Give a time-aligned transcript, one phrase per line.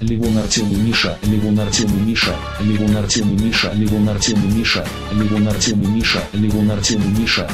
[0.00, 4.46] Ливон Артем и Миша, Ливон Артем и Миша, Ливон Артем и Миша, Ливон Артем и
[4.56, 7.50] Миша, Ливон Артем и Миша, Ливон Артем и Миша.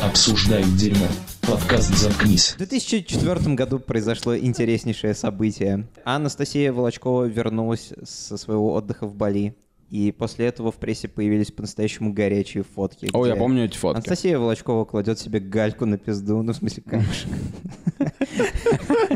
[0.00, 1.06] Обсуждают дерьмо.
[1.40, 2.52] Подкаст «Заткнись».
[2.52, 5.88] В 2004 году произошло интереснейшее событие.
[6.04, 9.56] Анастасия Волочкова вернулась со своего отдыха в Бали.
[9.90, 13.10] И после этого в прессе появились по-настоящему горячие фотки.
[13.12, 13.96] О, я помню эти фотки.
[13.96, 17.28] Анастасия Волочкова кладет себе гальку на пизду, ну, в смысле, камушек.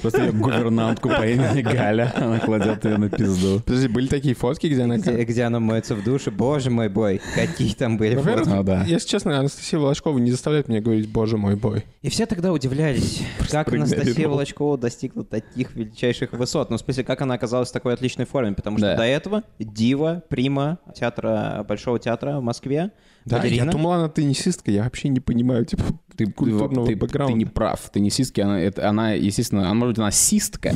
[0.00, 3.60] Просто ее гувернантку по имени Галя, она кладет ее на пизду.
[3.60, 4.98] Подожди, были такие фотки, где она...
[4.98, 6.30] Где, где она моется в душе.
[6.30, 8.64] Боже мой бой, какие там были фотки.
[8.64, 8.84] Да.
[8.84, 11.84] если честно, Анастасия Волошкова не заставляет меня говорить «Боже мой бой».
[12.02, 14.28] И все тогда удивлялись, как Анастасия.
[14.28, 16.70] Волочкова достигла таких величайших высот.
[16.70, 18.52] Ну, в смысле, как она оказалась в такой отличной форме.
[18.54, 22.90] Потому что до этого дива, прима театра, Большого театра в Москве,
[23.24, 23.64] Да, балерина.
[23.64, 25.82] я думал, она теннисистка, я вообще не понимаю, типа,
[26.16, 26.32] Ты, ты,
[26.86, 26.96] ты-
[27.26, 27.90] ты не прав.
[27.92, 30.72] Теннисистки, она, это, она, естественно, она, может быть, она систка,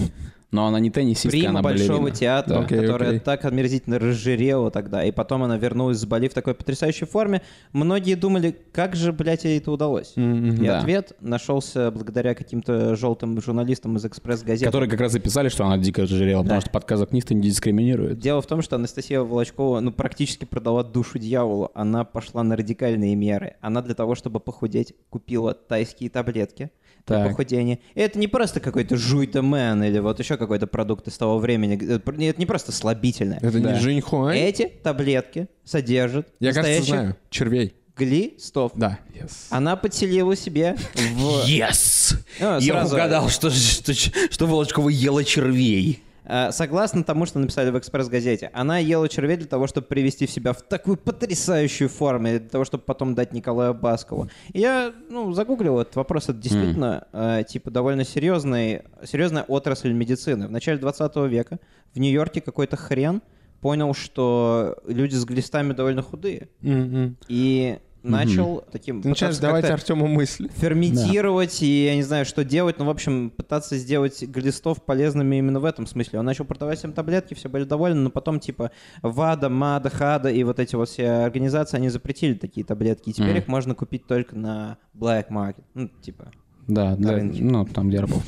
[0.51, 2.17] но она не теннисистка, Прима она Большого балерина.
[2.17, 2.61] театра, Да.
[2.61, 3.21] Окей, которая окей.
[3.21, 5.05] так омерзительно разжирела тогда.
[5.05, 7.43] И потом она вернулась с Бали в такой потрясающей форме.
[7.73, 10.13] Многие думали, как же, блядь, ей это удалось.
[10.17, 10.55] М-м.
[10.63, 10.79] И Да.
[10.81, 14.65] ответ нашелся благодаря каким-то желтым журналистам из «Экспресс-газеты».
[14.67, 16.63] Которые как раз и писали, что она дико разжирела, потому Да.
[16.63, 18.19] что подкаст «Заткнись» не дискриминирует.
[18.19, 21.71] Дело в том, что Анастасия Волочкова ну, практически продала душу дьяволу.
[21.75, 23.57] Она пошла на радикальные меры.
[23.61, 26.71] Она для того, чтобы похудеть, купила тайские таблетки
[27.09, 27.29] Так.
[27.31, 27.79] похудения.
[27.95, 31.77] И это не просто какой-то жуйта мэн или вот еще какой-то продукт из того времени.
[31.97, 33.39] Это не просто слабительное.
[33.43, 33.73] Это Да.
[33.73, 34.37] не Жень Хуань?
[34.37, 37.17] Эти таблетки содержат Я, кажется, знаю.
[37.31, 37.75] Червей.
[37.97, 38.73] глистов.
[38.77, 38.99] Да.
[39.13, 39.31] Yes.
[39.51, 41.45] Она подселила себе в...
[41.49, 42.15] Yes!
[42.41, 46.03] Ну, сразу- что, что, что Волочкова ела червей.
[46.29, 50.31] Э, Согласно тому, что написали в «Экспресс-газете», она ела червей для того, чтобы привести в
[50.31, 54.29] себя в такую потрясающую форму, для того, чтобы потом дать Николаю Баскову.
[54.53, 56.25] И я, ну, загуглил этот вопрос.
[56.25, 60.47] Это действительно, э, типа, довольно серьезный, серьезная отрасль медицины.
[60.47, 61.59] В начале 20 века
[61.95, 63.23] в Нью-Йорке какой-то хрен
[63.61, 66.49] понял, что люди с глистами довольно худые.
[66.63, 67.17] М-м.
[67.29, 67.79] И
[68.09, 69.03] начал таким...
[69.03, 70.49] Ты начинаешь давать Артему мысли.
[70.57, 75.61] ферментировать, и я не знаю, что делать, но, в общем, пытаться сделать глистов полезными именно
[75.61, 76.19] в этом смысле.
[76.19, 78.71] Он начал продавать всем таблетки, все были довольны, но потом, типа,
[79.03, 83.31] ВАДА, МАДА, ХАДА и вот эти вот все организации, они запретили такие таблетки, и теперь
[83.31, 83.39] Мгм.
[83.39, 85.65] их можно купить только на black market.
[85.75, 86.31] Ну, типа,
[86.69, 87.43] Да, для- рынке.
[87.43, 88.23] ну, там, где работал.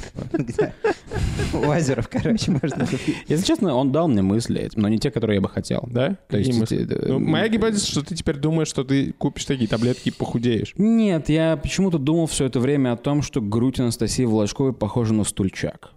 [1.53, 3.17] у лазеров, короче, можно купить.
[3.29, 5.87] Если честно, он дал мне мысли, но не те, которые я бы хотел.
[5.91, 6.17] Да?
[6.29, 9.69] То есть, эти, Ну, э, моя гипотеза, что ты теперь думаешь, что ты купишь такие
[9.69, 10.73] таблетки и похудеешь.
[10.77, 15.25] Нет, я почему-то думал все это время о том, что грудь Анастасии Волочковой похожа на
[15.25, 15.91] стульчак.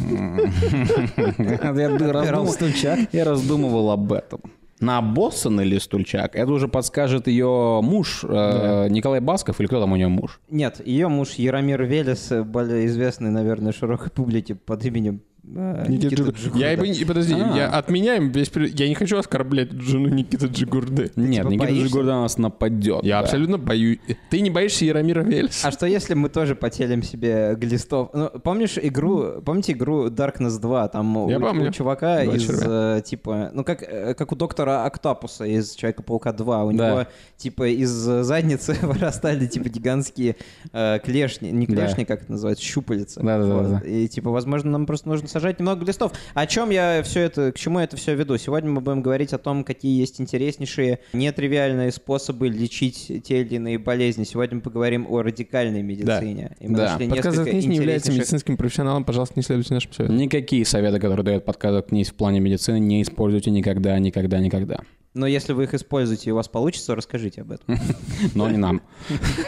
[3.12, 4.40] Я раздумывал об этом.
[4.80, 6.34] На Боссон или стульчак?
[6.34, 10.40] Это уже подскажет ее муж э, Николай Басков или кто там у нее муж?
[10.50, 16.38] Нет, ее муж Яромир Велес, более известный, наверное, широкой публике под именем Никита Никита Джигурда.
[16.38, 16.58] Джигурда.
[16.70, 17.56] Я, бы не- подожди, А.
[17.56, 18.50] я отменяем весь...
[18.74, 21.10] Я не хочу оскорблять жену Никиты Джигурды.
[21.16, 21.88] Нет, типа Никита боишься?
[21.88, 23.02] Жигурда нас нападет.
[23.04, 23.20] Я да.
[23.20, 23.98] абсолютно боюсь.
[24.28, 25.68] Ты не боишься Яромира Вельса?
[25.68, 28.10] А что если мы тоже потелим себе глистов?
[28.12, 30.88] Ну, помнишь игру, помните игру Darkness 2?
[30.88, 31.72] Там у, Я у помню.
[31.72, 32.98] чувака Два из, червя.
[32.98, 36.64] э, типа, ну как, э, как у доктора Октопуса из Человека-паука 2.
[36.64, 36.90] У Да.
[36.90, 40.36] него, типа, из задницы вырастали, типа, гигантские
[40.72, 41.50] э, клешни.
[41.50, 41.74] Не Да.
[41.86, 43.20] клешни, как это называется, щупальца.
[43.22, 43.70] Да-да-да, Вот.
[43.70, 43.88] да.
[43.88, 46.12] И, типа, возможно, нам просто нужно сажать немного глистов.
[46.34, 48.36] О чем я все это, к чему я это все веду?
[48.36, 53.78] Сегодня мы будем говорить о том, какие есть интереснейшие, нетривиальные способы лечить те или иные
[53.78, 54.24] болезни.
[54.24, 56.56] Сегодня мы поговорим о радикальной медицине.
[56.60, 56.90] И мы Да.
[56.92, 60.16] нашли Подкаст «Заткнись» не является интереснейших- медицинским профессионалом, пожалуйста, не следуйте нашим советам.
[60.16, 64.80] Никакие советы, которые дает подкаст «Заткнись» в плане медицины, не используйте никогда, никогда, никогда.
[65.12, 67.76] Но если вы их используете и у вас получится, расскажите об этом.
[68.34, 68.80] Но не нам.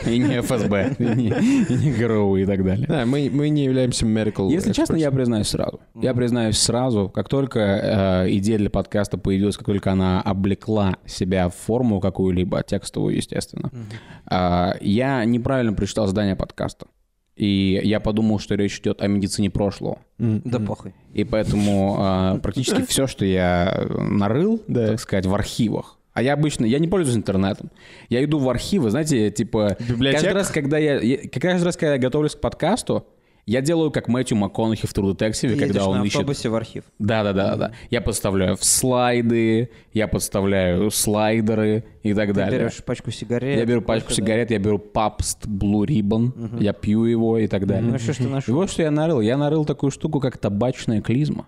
[0.05, 2.87] И не ФСБ, и не, ГРУ и так далее.
[2.89, 5.81] Да, мы, мы не являемся medical Если честно, я признаюсь сразу.
[5.95, 11.49] Я признаюсь сразу, как только э, идея для подкаста появилась, как только она облекла себя
[11.49, 13.71] в форму какую-либо, текстовую, естественно,
[14.27, 16.87] а, я неправильно прочитал задание подкаста.
[17.37, 19.99] И я подумал, что речь идет о медицине прошлого.
[20.19, 20.95] Да похуй.
[21.15, 24.89] И поэтому а, практически все, что я нарыл, Да.
[24.89, 25.99] так сказать, в архивах.
[26.13, 27.71] А я обычно, я не пользуюсь интернетом.
[28.11, 29.79] Я иду в архивы, знаете, типа...
[29.81, 30.25] Библиотека?
[30.25, 33.07] Каждый раз, когда я, я- каждый раз, когда я готовлюсь к подкасту,
[33.47, 36.17] я делаю как Мэтью МакКонахи в True Detective, Ты когда едешь он на ищет...
[36.17, 36.85] автобусе в архив.
[36.99, 37.73] Да, да, да, да.
[37.91, 42.61] Я подставляю в слайды, я подставляю слайдеры и так Ты далее.
[42.61, 43.59] берешь пачку сигарет.
[43.59, 44.15] Я беру пачку да.
[44.15, 47.91] сигарет, я беру Pabst Blue Ribbon, я пью его и так далее.
[47.93, 48.55] Ну что ж ты И нашел?
[48.55, 49.21] вот что я нарыл.
[49.21, 51.47] Я нарыл такую штуку, как табачная клизма.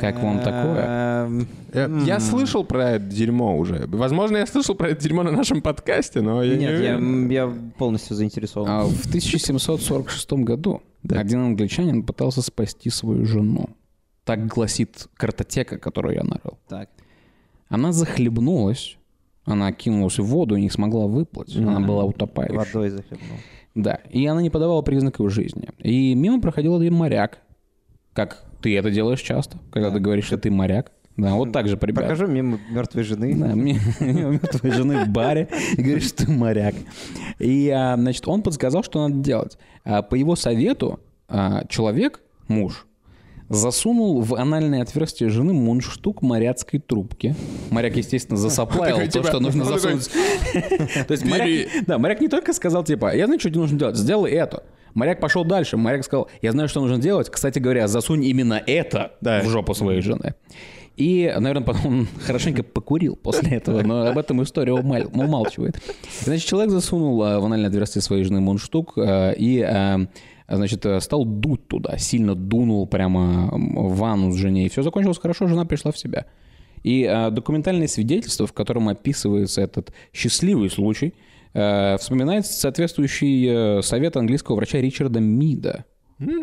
[0.00, 1.46] Как вам такое?
[1.72, 3.84] Эм, Я, слышал про это дерьмо уже.
[3.86, 8.16] Возможно, я слышал про это дерьмо на нашем подкасте, но я не Нет, я, полностью
[8.16, 8.68] заинтересован.
[8.68, 13.70] А в 1746 году один англичанин пытался спасти свою жену.
[14.24, 16.58] Так гласит картотека, которую я нарыл.
[16.68, 16.88] Так.
[17.68, 18.98] Она захлебнулась,
[19.44, 21.56] она кинулась в воду и не смогла выплыть.
[21.56, 22.56] Она была утопающей.
[22.56, 23.38] Водой захлебнул.
[23.74, 25.68] Да, и она не подавала признаков жизни.
[25.78, 27.38] И мимо проходил один моряк.
[28.12, 30.92] Как ты это делаешь часто, когда ты говоришь, что ты моряк.
[31.16, 32.06] Да, вот так же, ребят.
[32.06, 33.34] Прохожу мимо мертвой жены.
[33.36, 36.74] Да, мимо твоей жены в баре и говоришь, что ты моряк.
[37.38, 39.58] И, а, значит, он подсказал, что надо делать.
[39.84, 42.86] А, По его совету а, человек, муж,
[43.50, 47.34] засунул в анальное отверстие жены мундштук моряцкой трубки.
[47.70, 50.08] Моряк, естественно, засоплавил Такой, то, типа, что нужно засунуть.
[51.06, 53.96] То есть моряк, да, моряк не только сказал, типа, я знаю, что тебе нужно делать,
[53.96, 54.64] сделай это.
[54.94, 55.76] Моряк пошел дальше.
[55.76, 57.30] Моряк сказал, я знаю, что нужно делать.
[57.30, 60.34] Кстати говоря, засунь именно это в жопу своей жены.
[60.96, 65.80] И, наверное, потом он хорошенько покурил после этого, но об этом история умалчивает.
[66.22, 70.00] Значит, человек засунул а, в анальное отверстие своей жены мундштук а, и, а,
[70.48, 75.46] значит, стал дуть туда, сильно дунул прямо в ванну с жене, и все закончилось хорошо,
[75.46, 76.26] жена пришла в себя.
[76.82, 81.14] И документальное свидетельство, в котором описывается этот счастливый случай,
[81.54, 85.84] э, вспоминает соответствующий э, совет английского врача Ричарда Мида.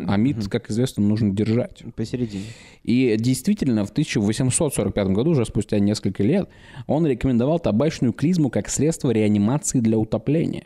[0.06, 1.82] А МИД, как известно, нужно держать.
[1.96, 2.44] Посередине.
[2.82, 6.48] И действительно, в 1845 году, уже спустя несколько лет,
[6.86, 10.64] он рекомендовал табачную клизму как средство реанимации для утопления.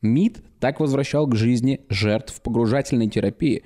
[0.00, 3.64] МИД так возвращал к жизни жертв погружательной терапии.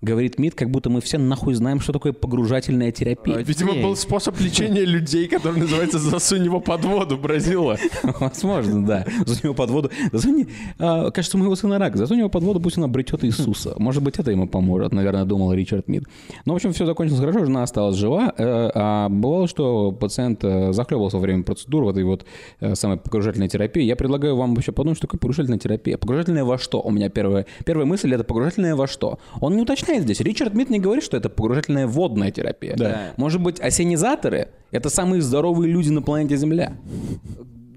[0.00, 3.38] Говорит МИД, как будто мы все нахуй знаем, что такое погружательная терапия.
[3.38, 7.76] Видимо, был способ лечения людей, который называется «засунь его под воду», Бразила.
[8.20, 9.04] Возможно, да.
[9.26, 9.90] Засунь его под воду.
[10.12, 10.46] Засунь,
[10.78, 11.96] а, кажется, у моего сына рак.
[11.96, 13.74] Засунь его под воду, пусть он обретет Иисуса.
[13.78, 16.04] Может быть, это ему поможет, наверное, думал Ричард Мид.
[16.44, 18.32] Ну, в общем, все закончилось хорошо, жена осталась жива.
[18.38, 22.24] э, А бывало, что пациент э, захлебывался во время процедур в этой вот
[22.60, 23.82] э, самой погружательной терапии.
[23.82, 25.98] Я предлагаю вам вообще подумать, что такое погружательная терапия.
[25.98, 26.80] Погружательная во что?
[26.80, 29.18] У меня первая, первая мысль— это погружательная во что?
[29.40, 30.20] Он не уточняет здесь.
[30.20, 32.76] Ричард Мид не говорит, что это погружательная водная терапия.
[32.76, 33.12] Да.
[33.16, 36.76] Может быть, осенизаторы— это самые здоровые люди на планете Земля.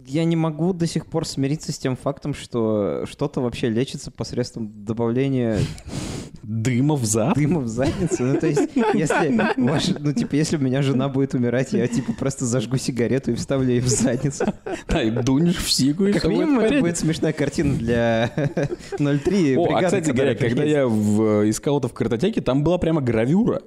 [0.05, 4.83] Я не могу до сих пор смириться с тем фактом, что что-то вообще лечится посредством
[4.83, 5.57] добавления
[6.43, 7.35] Дыма в зад?
[7.35, 8.23] дыма в задницу.
[8.23, 12.13] Ну, то есть, если ваша, ну, типа, если у меня жена будет умирать, я, типа,
[12.13, 14.45] просто зажгу сигарету и вставлю ей в задницу.
[14.87, 18.31] Да, и дунешь в сику, и Как минимум, это будет смешная картина для
[18.97, 22.77] 03 О, а, бригады, кстати говоря, когда я в- искал это в картотеке, там была
[22.77, 23.61] прямо гравюра.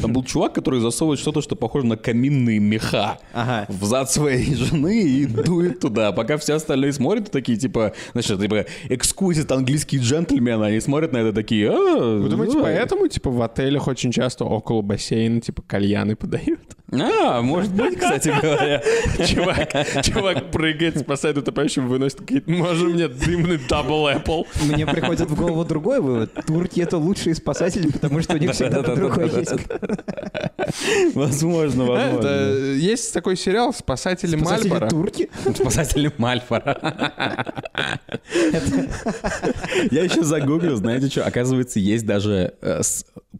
[0.00, 3.66] Там был чувак, который засовывает что-то, что похоже на каминные меха Ага.
[3.68, 8.40] в зад своей жены и дует туда, пока все остальные смотрят и такие, типа, значит,
[8.40, 12.62] типа, экскузит английские джентльмены, они смотрят на это такие, а, Вы думаете, да».
[12.62, 16.60] поэтому, типа, в отелях очень часто около бассейна, типа, кальяны подают?
[16.92, 18.82] А, может быть, кстати говоря.
[19.26, 24.46] Чувак, чувак прыгает, спасает утопающего, выносит, говорит, можно мне дымный double apple?
[24.70, 26.32] Мне приходит в голову другой вывод.
[26.46, 29.52] Турки— это лучшие спасатели, потому что у них всегда трубка есть.
[31.14, 32.18] Возможно, возможно.
[32.18, 34.88] Это, есть такой сериал «Спасатели Спасатели Мальборо».
[34.88, 35.30] турки?
[35.54, 37.52] Спасатели Мальборо.
[39.90, 42.54] Я еще загуглил, знаете что, оказывается, есть даже...
[42.60, 42.80] э,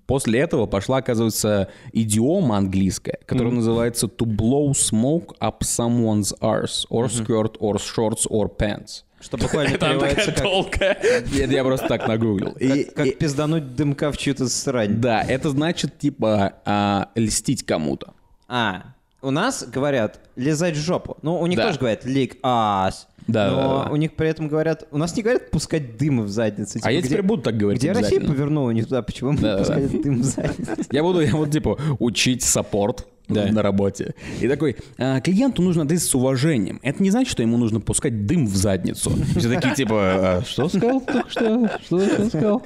[0.06, 7.06] После этого пошла, оказывается, идиома английская, которая называется to blow smoke up someone's arse, or
[7.08, 9.04] skirt, or shorts, or pants.
[9.20, 10.92] Что буквально Там такая переводится как, толкая.
[10.92, 12.52] Это я просто так нагуглил.
[12.58, 15.00] И- как и- пиздануть дымка в чью-то срань.
[15.00, 18.14] Да, это значит, типа, а, льстить кому-то.
[18.48, 18.82] А,
[19.22, 21.16] у нас говорят лизать жопу.
[21.22, 21.66] Ну, у них Да.
[21.68, 23.06] тоже говорят lick ass.
[23.28, 23.90] Да, но да, да.
[23.92, 24.88] у них при этом говорят...
[24.90, 26.72] У нас не говорят пускать дым в задницу.
[26.80, 29.02] Типа, А я где- теперь буду так говорить Где Россия повернула не туда?
[29.02, 29.58] Почему мы Да, да.
[29.60, 30.72] пускали дым в задницу?
[30.90, 34.14] Я буду, я буду, типа, учить саппорт на работе.
[34.40, 36.80] И такой, «А, клиенту нужно ответить с уважением.
[36.82, 39.10] Это не значит, что ему нужно пускать дым в задницу.
[39.36, 41.70] Все такие, типа, «А, что сказал только что?
[41.84, 42.62] Что, что сказал?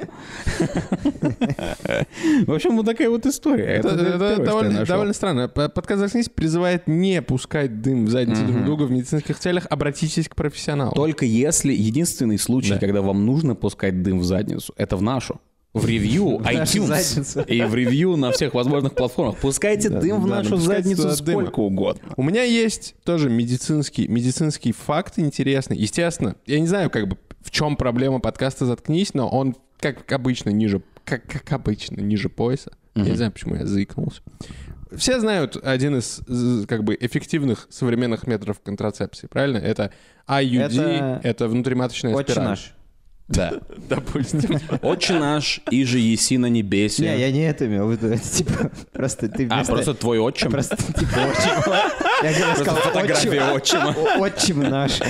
[2.46, 3.64] В общем, вот такая вот история.
[3.64, 5.48] Это, Это, это первое, довольно, довольно странно.
[5.48, 9.66] Подкаст «Заткнись» призывает не пускать дым в задницу друг друга в медицинских целях.
[9.70, 10.92] Обратитесь к профессионалу.
[10.94, 15.40] Только если единственный случай, когда вам нужно пускать дым в задницу, это в нашу.
[15.76, 19.36] В ревью iTunes и в ревью на всех возможных платформах.
[19.36, 21.40] Пускайте дым в да, нашу задницу туда дыма.
[21.42, 22.12] сколько угодно.
[22.16, 25.76] У меня есть тоже медицинский, медицинский факт интересный.
[25.76, 30.50] Естественно, я не знаю, как бы в чем проблема подкаста «Заткнись», но он, как обычно,
[30.50, 32.72] ниже, как, как обычно, ниже пояса.
[32.94, 34.22] Я не знаю, почему я заикнулся.
[34.96, 36.20] Все знают один из
[36.66, 39.58] как бы эффективных современных методов контрацепции, правильно?
[39.58, 39.92] Это
[40.28, 42.48] IUD, это, Это внутриматочная Очень спираль.
[42.48, 42.72] наш.
[43.28, 43.54] Да.
[43.88, 44.60] Допустим.
[44.82, 47.02] Отче наш, и же еси на небесе.
[47.02, 48.06] Не, я не это имел в виду.
[48.14, 49.72] Это типа просто ты А, вместо...
[49.72, 50.50] просто твой отчим?
[50.50, 51.72] Просто типа очень...
[52.22, 53.94] Я говорю, сказал, фотография отчима.
[54.18, 55.00] Отчим наш.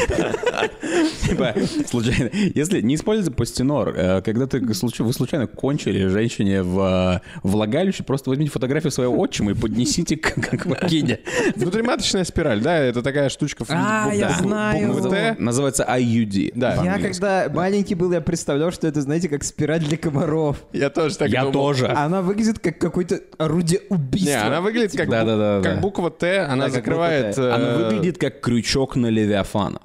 [1.22, 1.54] Типа,
[1.88, 2.30] случайно.
[2.32, 8.30] Если не используйте постенор, э, когда ты вы случайно кончили женщине в э, влагалище, просто
[8.30, 11.20] возьмите фотографию своего отчима и поднесите к, к, к вагине.
[11.54, 15.36] Внутриматочная спираль, да, это такая штучка в А, я знаю.
[15.38, 16.52] Называется IUD.
[16.54, 16.82] Да.
[16.82, 20.64] Я когда маленький был, я представлял, что это, знаете, как спираль для комаров.
[20.72, 21.52] Я тоже так Я думал.
[21.52, 21.88] тоже.
[21.88, 24.28] Она выглядит как какое-то орудие убийства.
[24.30, 25.80] Не, она выглядит как, Да, бу- да, да, как да.
[25.80, 27.26] буква Т, она как закрывает...
[27.28, 27.52] буква Т.
[27.54, 29.80] Она э, выглядит как крючок на Левиафана.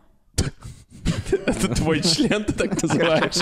[1.45, 3.38] Это твой член, ты так называешь.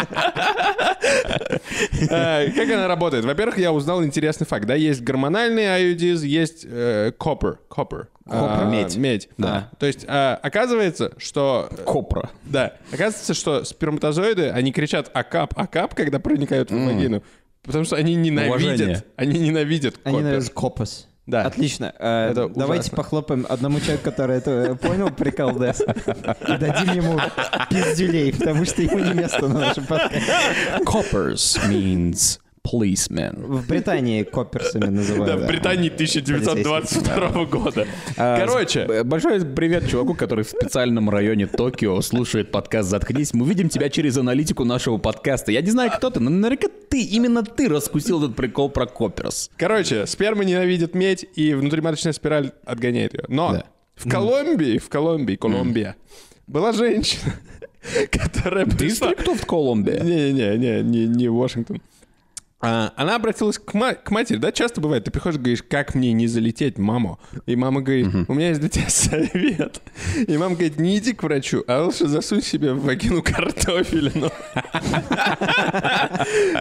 [2.09, 3.25] Э, Как она работает?
[3.25, 4.65] Во-первых, я узнал интересный факт.
[4.65, 7.57] Да, есть гормональные IUDs, есть э, copper.
[7.69, 8.07] Copper.
[8.27, 8.95] А, Медь.
[8.95, 9.29] Медь.
[9.37, 9.69] Да.
[9.79, 11.67] То есть а, оказывается, что...
[11.71, 12.29] э, Копра.
[12.43, 12.73] Да.
[12.91, 17.23] Оказывается, что сперматозоиды, они кричат «акап, акап», когда проникают в вагину.
[17.63, 18.75] Потому что они Уважение.
[18.77, 19.05] ненавидят.
[19.15, 20.25] Они ненавидят Они, копер.
[20.25, 21.08] наверное, копос.
[21.29, 21.43] Да.
[21.43, 21.93] Отлично.
[21.99, 22.97] Э, Это Давайте ужасно.
[22.97, 25.81] похлопаем одному человеку, который это понял, прикол Дэс.
[25.81, 27.19] И дадим ему
[27.69, 30.23] пиздюлей, потому что ему не место на нашем подкасте.
[30.85, 33.35] Coppers means policeman.
[33.37, 35.41] В Британии копперсами Да, называют.
[35.43, 37.87] в Британии 1922 года.
[38.15, 43.33] Короче, Б- Большой привет чуваку, который в специальном районе Токио слушает подкаст «Заткнись».
[43.33, 45.51] Мы видим тебя через аналитику нашего подкаста.
[45.51, 49.49] Я не знаю, кто ты, но наверняка ты, именно ты раскусил этот прикол про Копперс.
[49.57, 53.23] Короче, сперма ненавидит медь, и внутриматочная спираль отгоняет ее.
[53.27, 53.63] Но Да.
[53.95, 55.95] в Колумбии, в Колумбии, Колумбия,
[56.47, 57.33] была женщина,
[58.11, 59.11] которая пришла...
[59.11, 60.03] District of Columbia.
[60.03, 61.77] Не-не-не, не, не, не Вашингтон.
[61.77, 61.81] А,
[62.61, 66.27] она обратилась к, ма- к матери, да, часто бывает, ты приходишь, говоришь, как мне не
[66.27, 67.17] залететь, маму?
[67.45, 69.81] И мама говорит, у меня есть для тебя совет.
[70.27, 74.29] И мама говорит, не иди к врачу, а лучше засунь себе в вагину картофелину.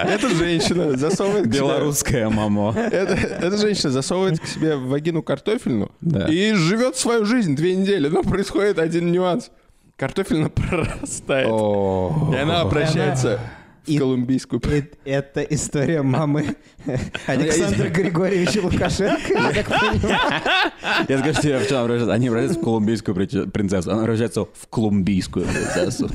[0.04, 2.74] Эта женщина засовывает Белорусская мамо.
[2.76, 6.26] эта, женщина засовывает к себе в вагину картофельну Да.
[6.26, 8.08] и живет свою жизнь две недели.
[8.08, 9.50] Но происходит один нюанс.
[9.96, 11.48] Картофельна прорастает.
[11.48, 13.40] И она обращается
[13.88, 14.60] И- колумбийскую...
[14.70, 16.56] И Это история мамы
[17.26, 20.18] Александра Григорьевича Лукашенко, я так понимаю.
[21.08, 22.12] Я скажу тебе, в чем обращаются.
[22.14, 23.14] Они обращаются в колумбийскую
[23.50, 23.90] принцессу.
[23.90, 26.08] Она обращается в колумбийскую принцессу.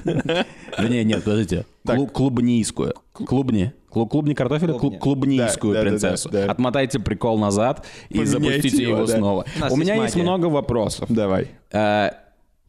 [0.78, 1.66] Вернее, нет, подождите.
[1.86, 2.94] Клу- Клубнийскую.
[3.14, 3.74] Клубни.
[3.92, 4.98] Клу- Клубни картофеля, клу- Клубни.
[5.00, 6.30] клубнийскую Да, да, да, принцессу.
[6.30, 6.52] да, да.
[6.52, 9.18] Отмотайте прикол назад и Поменяйте запустите его, его да.
[9.18, 9.46] снова.
[9.70, 11.06] У У меня есть есть много вопросов.
[11.10, 11.50] Давай.
[11.72, 12.10] Э,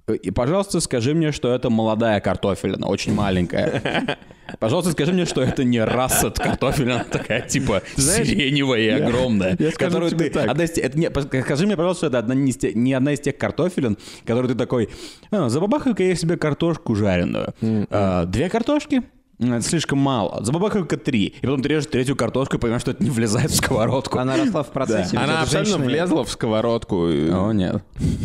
[0.07, 4.19] И, пожалуйста, скажи мне, что это молодая картофелина, очень маленькая.
[4.61, 9.57] Пожалуйста, скажи мне, что это не раса картофелина, такая типа знаешь, сиреневая и огромная.
[9.59, 10.49] я скажу тебе ты- так.
[10.51, 11.11] одна из это не-
[11.43, 13.97] Скажи мне, пожалуйста, что это одна не, не одна из тех картофелин,
[14.27, 14.91] которые ты такой,
[15.31, 17.55] «А, забабахаю-ка я себе картошку жареную.
[17.91, 19.03] А, Две картошки?
[19.53, 20.45] Это слишком мало.
[20.45, 21.27] Забабахаю-ка три.
[21.41, 24.19] И потом ты режешь третью картошку и понимаешь, что это не влезает в сковородку.
[24.19, 25.17] Она росла в процессе.
[25.17, 27.09] Она абсолютно влезла в сковородку.
[27.09, 27.83] и- О, нет.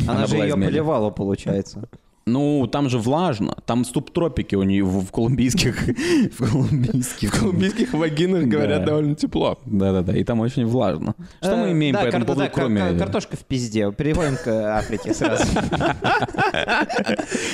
[0.07, 1.89] Она же ее поливала, получается.
[2.25, 3.55] Ну, там же влажно.
[3.65, 5.87] Там субтропики у нее в, в колумбийских...
[6.37, 7.33] В колумбийских...
[7.33, 8.85] В колумбийских вагинах, говорят, Да.
[8.87, 9.57] довольно тепло.
[9.65, 11.15] Да-да-да, и там очень влажно.
[11.41, 12.81] Что мы Э, имеем по этому поводу, кроме...
[12.81, 13.91] кар- Картошка в пизде.
[13.91, 14.47] Переводим к
[14.77, 15.43] Африке сразу.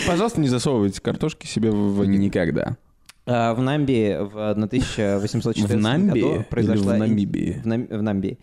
[0.07, 2.17] Пожалуйста, не засовывайте картошки себе в вагину.
[2.23, 2.75] Никогда.
[3.27, 6.93] А, В Намбии в 1814 В Намбии году или произошла...
[6.93, 7.61] в Намибии?
[7.63, 8.37] В Нам- в Намбии.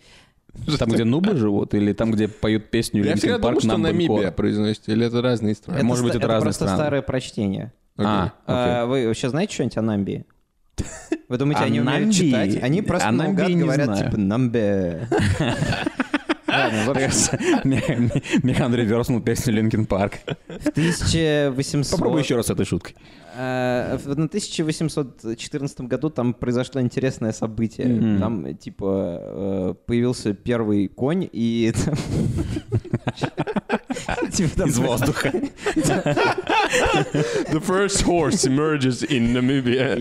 [0.77, 4.31] Там, где нубы живут, или там, где поют песню Я всегда думал, что нам Намибия
[4.31, 5.77] произносит, или это разные страны.
[5.77, 6.77] Это- Может быть, это разные просто страны.
[6.77, 7.73] старое прочтение.
[7.97, 10.25] А, А, Вы вообще знаете что-нибудь о Намбии?
[11.29, 12.61] Вы думаете, они умеют читать?
[12.61, 15.07] Они просто наугад говорят, типа, Намбе.
[16.53, 18.11] Ладно, в общем,
[18.43, 20.19] Механ реверснул песню Линкен Парк.
[20.47, 21.91] в 1800...
[21.91, 22.95] Попробуй еще раз этой шуткой.
[23.35, 28.19] Э, В 1814 году там произошло интересное событие.
[28.19, 31.95] Там, э, типа, э, появился первый конь, и там...
[34.31, 35.29] Типа там Из воздуха.
[37.51, 39.97] The first horse emerges in Namibia.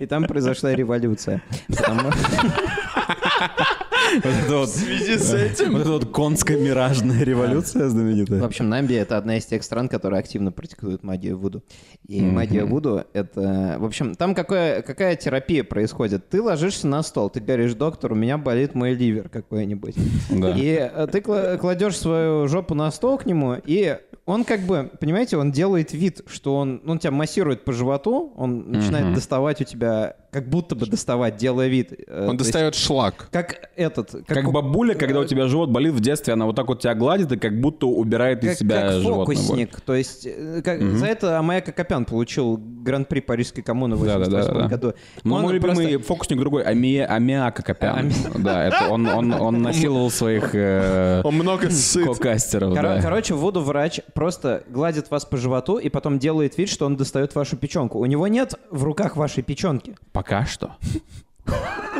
[0.00, 1.42] И там произошла революция.
[4.22, 5.72] В связи с этим...
[5.72, 8.42] вот эта вот конско-миражная революция В знаменитая.
[8.44, 11.62] общем, Намбия— это одна из тех стран, которые активно практикуют магию Вуду.
[12.06, 13.76] И магия Вуду— это...
[13.78, 16.28] В общем, там какое, какая терапия происходит?
[16.28, 19.96] Ты ложишься на стол, ты говоришь, доктор, у меня болит мой ливер какой-нибудь.
[20.30, 24.90] И э, ты кла- кладешь свою жопу на стол к нему, и он как бы,
[25.00, 29.64] понимаете, он делает вид, что он, он тебя массирует по животу, он начинает доставать у
[29.64, 31.92] тебя как будто бы доставать, делая вид.
[31.92, 33.28] э, Он то есть достает шлак.
[33.30, 34.26] Как этот...
[34.26, 37.30] Как бабуля, когда у тебя живот болит в детстве, она вот так вот тебя гладит
[37.30, 39.24] и как будто убирает из как, себя как животное.
[39.26, 39.36] боль.
[39.36, 39.80] фокусник.
[39.80, 44.26] То есть э, как- за это Амаяка Копян получил гран-при Парижской коммуны в Да, да,
[44.26, 44.68] да, 88 да.
[44.68, 44.94] году.
[45.24, 48.12] Но мой любимый просто- фокусник другой, Амия, Амиака Копян.
[48.38, 52.06] Да, это он, он, он насиловал своих э, Он много сыт.
[52.06, 53.00] кокастеров, Кор- да.
[53.02, 57.34] Короче, воду врач просто гладит вас по животу и потом делает вид, что он достает
[57.34, 57.98] вашу печенку.
[57.98, 59.96] У него нет в руках вашей печенки.
[60.12, 60.76] Пока что.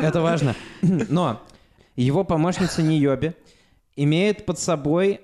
[0.01, 0.55] Это важно.
[0.81, 1.41] Но
[1.95, 3.33] его помощница Ниоби
[3.95, 5.21] имеет под собой...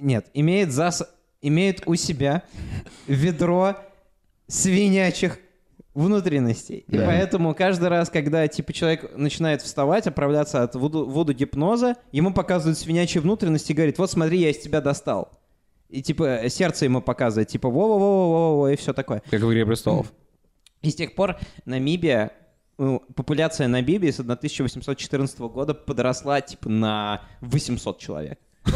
[0.00, 1.04] Нет, имеет, зас...
[1.40, 2.42] имеет у себя
[3.06, 3.76] ведро
[4.46, 5.38] свинячих
[5.94, 6.84] внутренностей.
[6.88, 7.06] И Да.
[7.06, 12.78] поэтому каждый раз, когда типа человек начинает вставать, оправляться от воду, воду гипноза, ему показывают
[12.78, 15.30] свинячьи внутренности и говорит, вот смотри, я из тебя достал.
[15.88, 19.22] И типа сердце ему показывает, типа во-во-во-во-во, и все такое.
[19.30, 20.12] Как в «Игре престолов».
[20.82, 22.32] И с тех пор Намибия,
[22.76, 28.38] ну, популяция Намибии с 1814 года подросла типа на 800 человек.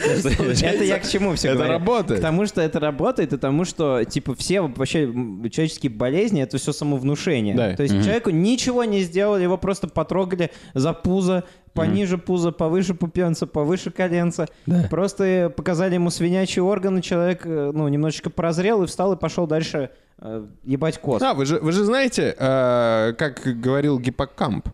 [0.00, 1.72] Это я к чему все Это говорю?
[1.72, 2.20] работает.
[2.20, 5.06] К тому, что это работает, и тому, что, типа, все вообще
[5.50, 7.54] человеческие болезни— это все самовнушение.
[7.54, 7.76] Да.
[7.76, 13.46] То есть человеку ничего не сделали, его просто потрогали за пузо, пониже пузо, повыше пупенца,
[13.46, 14.48] повыше коленца.
[14.66, 14.86] Да.
[14.90, 19.46] Просто показали ему свинячий орган, и человек, э, ну, немножечко прозрел и встал и пошел
[19.46, 21.22] дальше э, ебать коз.
[21.22, 24.68] А, вы же, вы же знаете, э, как говорил гиппокамп,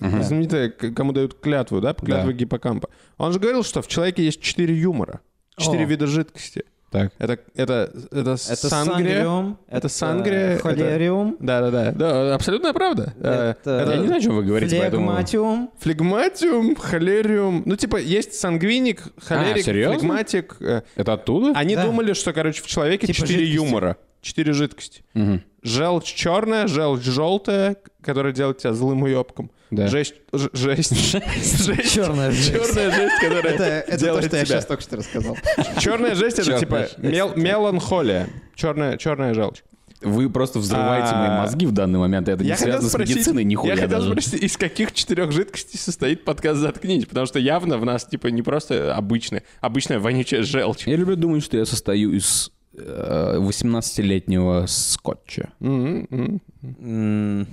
[0.00, 2.32] знаменитое, к- кому дают клятву, да, клятву Да.
[2.32, 2.88] гиппокампа.
[3.18, 5.20] Он же говорил, что в человеке есть четыре юмора,
[5.56, 5.86] четыре О.
[5.86, 6.64] вида жидкости.
[6.90, 7.12] Так.
[7.20, 9.22] Это, это, это, Это сангрия.
[9.22, 11.92] сангриум, это сангрия, это- холериум, Да-да-да.
[11.92, 13.14] Да, абсолютная правда.
[13.20, 15.06] Э, Это- Я не знаю, о чем вы говорите, поэтому...
[15.06, 15.70] флегматиум.
[15.78, 17.62] Флегматиум, холериум.
[17.64, 19.98] Ну, типа, есть сангвиник, холерик, серьезно?
[20.00, 20.56] флегматик.
[20.60, 20.82] э.
[20.96, 21.52] Это оттуда?
[21.56, 21.84] Они Да.
[21.86, 23.40] думали, что, короче, в человеке Типа жидкости.
[23.52, 23.96] юмора.
[24.20, 25.02] Четыре жидкости.
[25.14, 25.42] Мгм.
[25.62, 29.50] Желчь черная, желчь желтая, которая делает тебя злым уебком.
[29.70, 29.86] Да.
[29.86, 31.92] Жесть, ж- жесть, жесть.
[31.92, 32.50] Черная жесть.
[32.50, 35.36] Черная жесть, которая Это, это то, что я сейчас только что рассказал.
[35.78, 38.28] Черная жесть это типа мел- меланхолия.
[38.56, 39.62] Черная, черная желчь.
[40.02, 43.44] Вы просто взрываете А, мои мозги в данный момент, и это не связано с медициной
[43.44, 47.84] нихуя я хотел спросить, из каких четырех жидкостей состоит подкаст «Заткнись», потому что явно в
[47.84, 50.86] нас, типа, не просто обычная, обычная вонючая желчь.
[50.86, 52.50] Я люблю думать, что я состою из
[52.84, 55.50] 18-летнего скотча.
[55.60, 56.78] М, м, м.
[56.80, 57.46] М,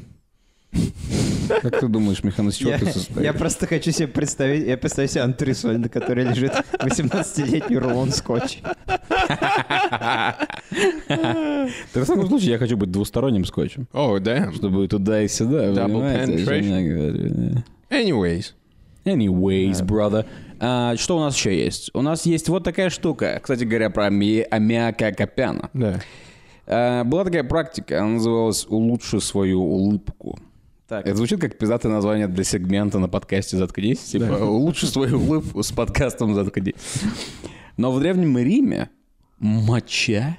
[1.61, 3.23] Как ты думаешь, Михан, из чего Я, ты состоишь?
[3.25, 8.59] я просто хочу себе представить, я представляю себе антресоль, на которой лежит 18-летний рулон скотча.
[11.07, 13.87] Так, в таком случае я хочу быть двусторонним скотчем.
[13.93, 14.51] О, да.
[14.53, 17.63] Чтобы туда и сюда, Double penetration.
[17.89, 18.53] Anyways.
[19.05, 20.25] Anyways, brother.
[20.59, 21.91] А, что у нас еще есть?
[21.93, 23.39] У нас есть вот такая штука.
[23.41, 25.69] Кстати говоря, про ами- аммиака Копяна.
[25.73, 26.01] Да.
[26.65, 30.39] А, была такая практика, она называлась «Улучши свою улыбку».
[30.87, 31.05] Так.
[31.05, 33.99] Это звучит как пиздатое название для сегмента на подкасте «Заткнись».
[33.99, 36.75] Типа «Улучши свою улыбку с подкастом «Заткнись».
[37.75, 38.89] Но в Древнем Риме
[39.39, 40.37] моча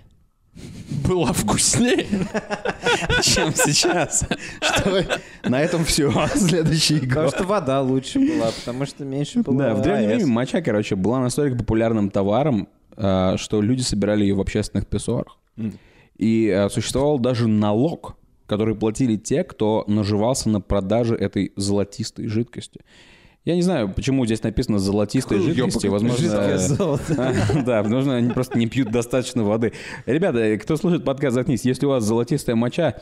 [1.06, 2.06] Была вкуснее.
[3.22, 4.24] чем сейчас.
[4.60, 5.04] Что
[5.44, 6.10] на этом все.
[6.34, 7.34] Следующий Потому год.
[7.34, 10.10] что вода лучше была, потому что меньше было Да, в Древнем.
[10.10, 15.38] Риме моча, короче, была настолько популярным товаром, а, что люди собирали ее в общественных писсуарах.
[16.16, 18.16] И а, существовал даже налог,
[18.46, 22.80] который платили те, кто наживался на продаже этой золотистой жидкости.
[23.48, 25.86] Я не знаю, почему здесь написано золотистой Какой жидкости.
[25.86, 26.98] Возможно,
[27.64, 29.72] Да, возможно, они просто не пьют достаточно воды.
[30.04, 32.96] Ребята, кто слушает подкаст «Заткнись», если у вас золотистая моча,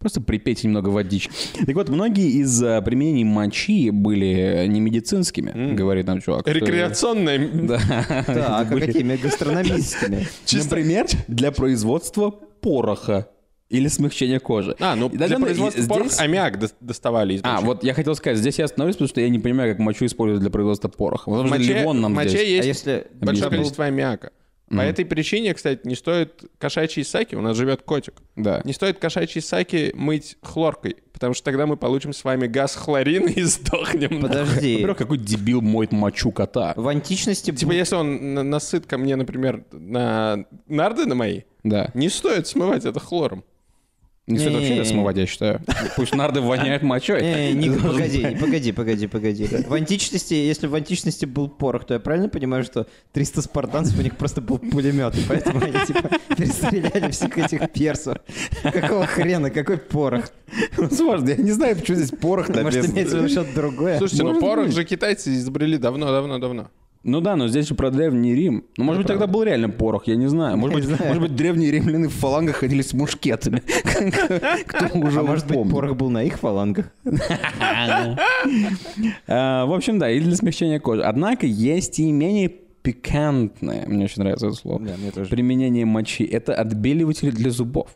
[0.00, 1.30] просто припейте немного водички.
[1.64, 6.48] Так вот, многие из а, применений мочи были не медицинскими, говорит нам чувак.
[6.48, 7.38] Рекреационная.
[7.52, 7.78] Да.
[8.26, 9.14] Так, а какими?
[9.14, 10.26] Гастрономическими.
[10.52, 13.28] Например, для производства пороха
[13.72, 14.76] или смягчения кожи.
[14.78, 17.94] А, ну И для даже производства здесь- пороха аммиак до- доставали из А, вот я
[17.94, 20.88] хотел сказать, здесь я остановлюсь, потому что я не понимаю, как мочу используют для производства
[20.88, 21.28] пороха.
[21.28, 22.48] В Возможно, моче, Ливон нам в моче здесь.
[22.48, 23.50] есть А если большое Объясни.
[23.50, 24.30] количество аммиака.
[24.68, 28.14] По этой причине, кстати, не стоит кошачьи саки, у нас живет котик.
[28.36, 28.62] Да.
[28.64, 33.28] Не стоит кошачьи саки мыть хлоркой, потому что тогда мы получим с вами газ хлорина
[33.28, 34.22] и сдохнем.
[34.22, 34.72] Подожди.
[34.76, 36.72] Во-первых, какой дебил моет мочу кота.
[36.76, 37.50] В античности...
[37.50, 41.90] Типа, если он на- насыт ко мне, например, на нарды на мои, Да.
[41.92, 43.44] не стоит смывать это хлором.
[44.28, 45.60] Не стоит вообще это смывать, я считаю.
[45.96, 47.22] Пусть нарды воняют мочой.
[47.22, 49.46] Не, не, погоди, погоди, погоди, погоди.
[49.66, 54.02] В античности, если в античности был порох, то я правильно понимаю, что 300 спартанцев, у
[54.02, 58.18] них просто был пулемет, и поэтому они, типа, перестреляли всех этих персов.
[58.62, 60.26] Какого хрена, какой порох?
[60.76, 62.92] Возможно, я не знаю, почему здесь порох Может, написано.
[62.92, 63.98] имеется в виду что-то другое?
[63.98, 66.70] Слушайте, ну Может порох же китайцы изобрели давно-давно-давно.
[67.04, 68.64] Ну да, но здесь же про Древний Рим.
[68.76, 70.56] Ну, может быть, тогда был реально порох, я не знаю.
[70.56, 73.60] Может быть, может быть древние римляне в фалангах ходили с мушкетами.
[74.66, 76.92] Кто уже А может быть, порох был на их фалангах?
[79.26, 81.02] А, В общем, да, или для смягчения кожи.
[81.02, 82.48] Однако есть и менее
[82.82, 85.30] пикантное, мне очень нравится это слово, Да, мне тоже.
[85.30, 86.24] применение мочи.
[86.24, 87.88] Это отбеливатель для зубов.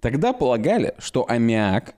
[0.00, 1.94] Тогда полагали, что аммиак,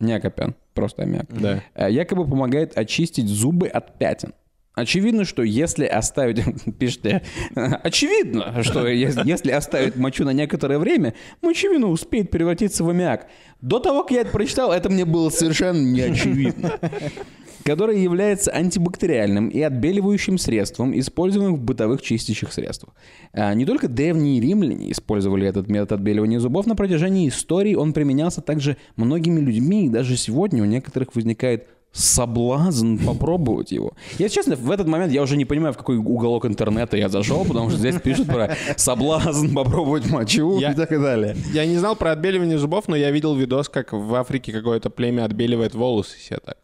[0.00, 1.62] не акопян, просто аммиак, Да.
[1.74, 4.32] э, якобы помогает очистить зубы от пятен.
[4.74, 6.42] Очевидно, что если оставить,
[6.78, 7.22] пишите,
[7.54, 13.28] очевидно, что ес- если оставить мочу на некоторое время, мочевина успеет превратиться в аммиак.
[13.60, 16.72] До того, как я это прочитал, это мне было совершенно не очевидно.
[17.64, 22.94] Который является антибактериальным и отбеливающим средством, используемым в бытовых чистящих средствах.
[23.32, 28.42] А, Не только древние римляне использовали этот метод отбеливания зубов, на протяжении истории он применялся
[28.42, 33.92] также многими людьми, и даже сегодня у некоторых возникает соблазн попробовать его.
[34.18, 37.44] Если честно, в этот момент я уже не понимаю, в какой уголок интернета я зашел,
[37.44, 41.36] потому что здесь пишут про соблазн попробовать мочу Я- и так далее.
[41.52, 45.24] Я не знал про отбеливание зубов, но я видел видос, как в Африке какое-то племя
[45.24, 46.56] отбеливает волосы себе так.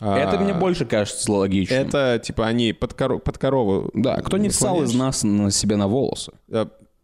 [0.00, 1.78] Это А, мне больше кажется логичным.
[1.80, 3.90] Это, типа, они под, коро- под корову...
[3.94, 6.32] Да, кто не ссал из нас на себе на волосы?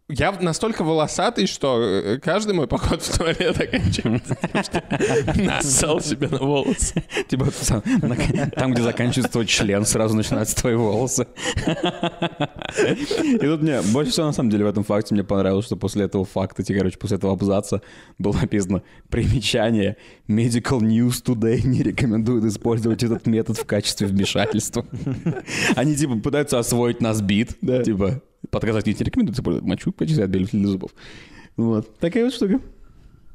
[0.07, 4.83] Э, Я настолько волосатый, что э, каждый мой поход в туалет оканчивается тем, что
[5.35, 7.03] нассал себе на волосы.
[7.27, 7.47] Типа
[8.55, 11.27] там, где заканчивается твой член, сразу начинаются твои волосы.
[12.77, 16.05] И тут мне больше всего на самом деле в этом факте мне понравилось, что после
[16.05, 17.81] этого факта, те, короче, после этого абзаца
[18.19, 24.85] было написано примечание Medical News Today не рекомендует использовать этот метод в качестве вмешательства.
[25.75, 30.59] Они типа пытаются освоить нас бит, типа подсказать, не рекомендуют использовать мочу в качестве отбеливателя
[30.59, 30.91] для зубов.
[31.57, 31.97] Вот.
[31.99, 32.59] Такая вот штука.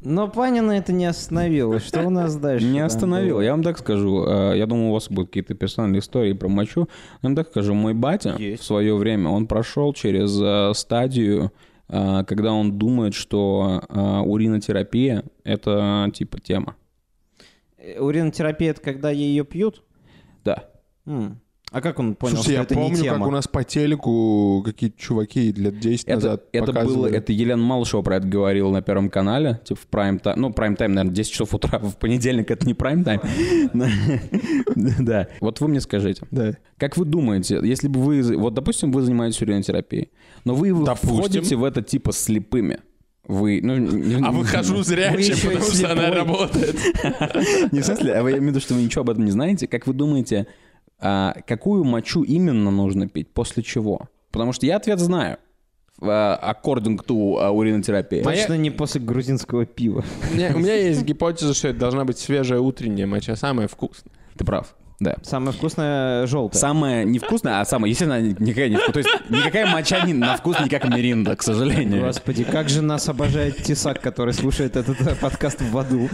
[0.02, 1.78] Но Панина это не остановило.
[1.78, 2.64] Что у нас дальше?
[2.66, 3.34] Не там остановил.
[3.36, 3.42] было?
[3.42, 4.24] Я вам так скажу.
[4.26, 6.88] э, Я думаю, у вас будут какие-то персональные истории про мочу.
[7.22, 7.74] Я вам так скажу.
[7.74, 8.62] Мой батя Есть.
[8.62, 11.52] в свое время, он прошел через э, стадию,
[11.90, 13.82] э, когда он думает, что
[14.24, 16.76] уринотерапия— это типа тема.
[17.80, 19.82] Э, Уринотерапия это когда ее пьют?
[20.44, 20.64] Да.
[21.06, 21.40] М.
[21.72, 23.18] А как он понял, Слушай, что я это помню, не тема?
[23.18, 27.16] как у нас по телеку какие-то чуваки лет 10 Это, назад это было, показывали.
[27.16, 30.74] это Елена Малышева про это говорила на Первом канале, типа в прайм тайм, ну, прайм
[30.74, 33.20] тайм, наверное, 10 часов утра, в понедельник это не прайм тайм.
[34.98, 35.28] Да.
[35.40, 36.54] Вот вы мне скажите, Да.
[36.76, 40.10] Как вы думаете, если бы вы, вот, допустим, вы занимаетесь уринотерапией,
[40.44, 41.18] но вы Допустим.
[41.18, 42.78] входите в это типа слепыми,
[43.26, 46.76] вы, ну, не, А выхожу Вы зрячим, и потому что она работает.
[47.72, 49.30] не в смысле, а вы, я имею в виду, что вы ничего об этом не
[49.30, 49.66] знаете.
[49.68, 50.46] Как вы думаете,
[50.98, 54.08] а, какую мочу именно нужно пить, после чего?
[54.30, 55.38] Потому что я ответ знаю.
[56.00, 58.24] А, According to а, уринотерапия.
[58.24, 60.04] Точно не после грузинского пива.
[60.30, 64.12] У меня, у меня есть гипотеза, что это должна быть свежая утренняя моча, самая вкусная.
[64.36, 64.74] Ты прав.
[65.00, 65.16] Да.
[65.22, 66.60] Самое вкусное желтое.
[66.60, 70.60] Самое невкусное, а самое, естественно, никакая не вкус- То есть никакая моча не, на вкус
[70.60, 72.02] не как миринда, к сожалению.
[72.02, 76.08] Господи, как же нас обожает Тесак, который слушает этот э, подкаст в аду.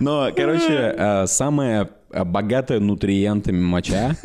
[0.00, 4.16] Но, короче, э, самая э, богатая нутриентами моча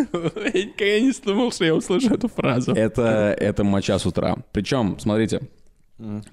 [0.79, 2.71] Я не думал, что я услышу эту фразу.
[2.73, 4.37] это, это моча с утра.
[4.53, 5.41] Причем, смотрите,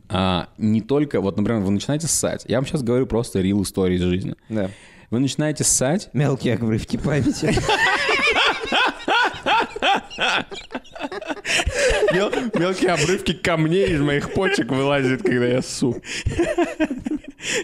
[0.08, 2.44] а, не только, вот, например, вы начинаете ссать.
[2.46, 4.34] Я вам сейчас говорю просто real истории из жизни.
[4.48, 4.70] Да.
[5.14, 7.54] Вы начинаете ссать, Мелкие обрывки памяти.
[12.12, 16.02] Мел- мелкие обрывки камней из моих почек вылазят, когда я ссу.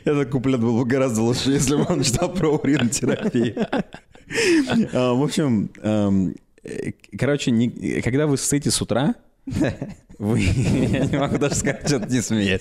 [0.04, 3.66] Этот куплет был бы гораздо лучше, если бы он читал про уринотерапию.
[4.92, 7.50] А, В общем, эм, э, короче,
[8.04, 9.16] когда вы ссыте с утра,
[10.20, 12.60] вы, я не могу даже сказать, что не смеясь,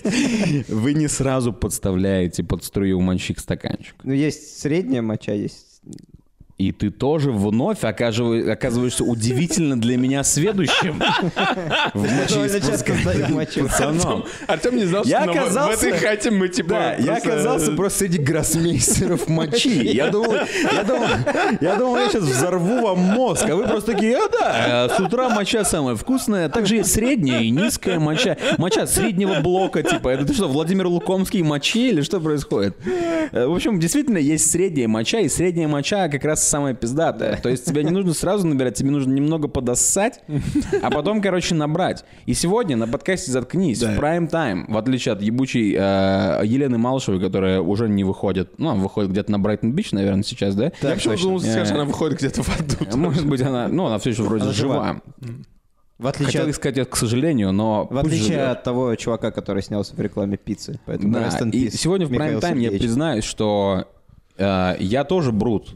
[0.69, 3.99] вы не сразу подставляете под струю мочи к стаканчику.
[4.03, 5.65] Ну, есть средняя моча, есть...
[6.59, 11.01] И ты тоже вновь окажива- оказываешься удивительно для меня сведущим
[11.93, 12.03] в
[13.69, 14.25] пацаном.
[14.45, 16.69] Артем не знал, Я что в этой хате мы типа...
[16.69, 19.85] Да, я оказался просто среди гроссмейстеров мочи.
[19.85, 20.33] Я думал,
[20.73, 21.07] я думал,
[21.61, 24.99] я думал, я сейчас взорву вам мозг, а вы просто такие, а да, э, с
[24.99, 28.35] утра моча самая вкусная, также есть средняя и низкая моча.
[28.57, 32.75] Моча среднего блока, типа, это что, Владимир Лукомский мочи или что происходит?
[33.31, 37.37] Э, В общем, действительно, есть средняя моча, и средняя моча как раз самая пиздатая.
[37.37, 40.21] То есть тебе не нужно сразу набирать, тебе нужно немного подоссать,
[40.81, 42.03] а потом, короче, набрать.
[42.25, 47.61] И сегодня на подкасте «Заткнись» в прайм-тайм, в отличие от ебучей э, Елены Малышевой, которая
[47.61, 50.71] уже не выходит, ну, она выходит где-то на Брайтон-Бич, наверное, сейчас, да?
[50.81, 52.97] Я почему думал, скажешь, Э, она выходит где-то в аду.
[52.97, 55.01] Может быть, она, ну, она все еще вроде Она жива.
[55.97, 58.47] В отличие, Хотел от, сказать это, к сожалению, но в отличие живет.
[58.47, 60.79] от того чувака, который снялся в рекламе пиццы.
[60.85, 63.85] Поэтому Да, и peace, сегодня в прайм-тайм я признаюсь, что
[64.37, 65.75] э, я тоже брут.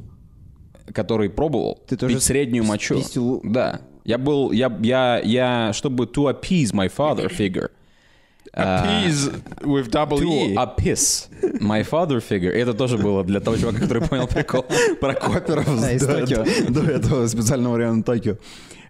[0.94, 2.96] Который пробовал Ты тоже пить среднюю мочу.
[3.00, 3.82] спиздил- Да.
[4.06, 7.70] Я был, я, я, я, чтобы to appease my father figure.
[8.54, 10.56] Appease with double To E.
[10.56, 11.28] appease
[11.60, 12.52] my father figure.
[12.52, 14.66] Это тоже было для того чувака, который понял прикол
[15.00, 16.46] про коперов до, Токио.
[16.70, 18.38] до этого специального района Токио.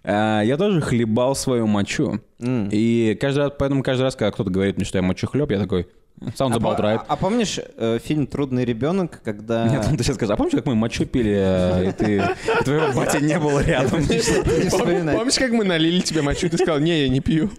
[0.02, 2.20] А, Я тоже хлебал свою мочу.
[2.40, 5.58] И каждый раз, поэтому каждый раз, когда кто-то говорит мне, что я мочу хлеб, я
[5.58, 5.86] такой,
[6.36, 7.04] sounds about А, right.
[7.06, 9.68] а помнишь э, фильм «Трудный ребенок», когда...
[9.68, 12.92] Нет, ты сейчас скажешь, а помнишь, как мы мочу пили, э, и ты, и твоего
[12.92, 14.02] батя не было рядом?
[14.06, 17.50] Помнишь, как мы налили тебе мочу, ты сказал, не, я не пью.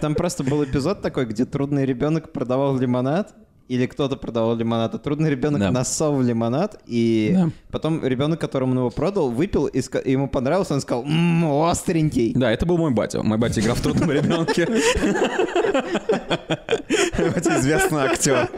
[0.00, 3.34] Там просто был эпизод такой, где трудный ребенок продавал лимонад,
[3.72, 5.70] или кто-то продавал лимонад, а трудный ребенок Да.
[5.70, 7.50] нассал в лимонад, и Да.
[7.70, 12.32] потом ребенок, которому он его продал, выпил, и, ска- ему понравилось, он сказал, «М, остренький.
[12.34, 13.22] Да, это был мой батя.
[13.22, 14.66] Мой батя играл в трудном ребенке.
[17.34, 18.48] Батя известный актер.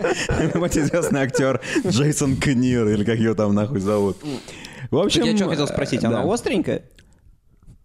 [0.54, 4.16] Батя известный актер Джейсон Книр, или как его там нахуй зовут.
[4.90, 5.24] В общем...
[5.24, 6.82] Я что хотел спросить, э, она остренькая?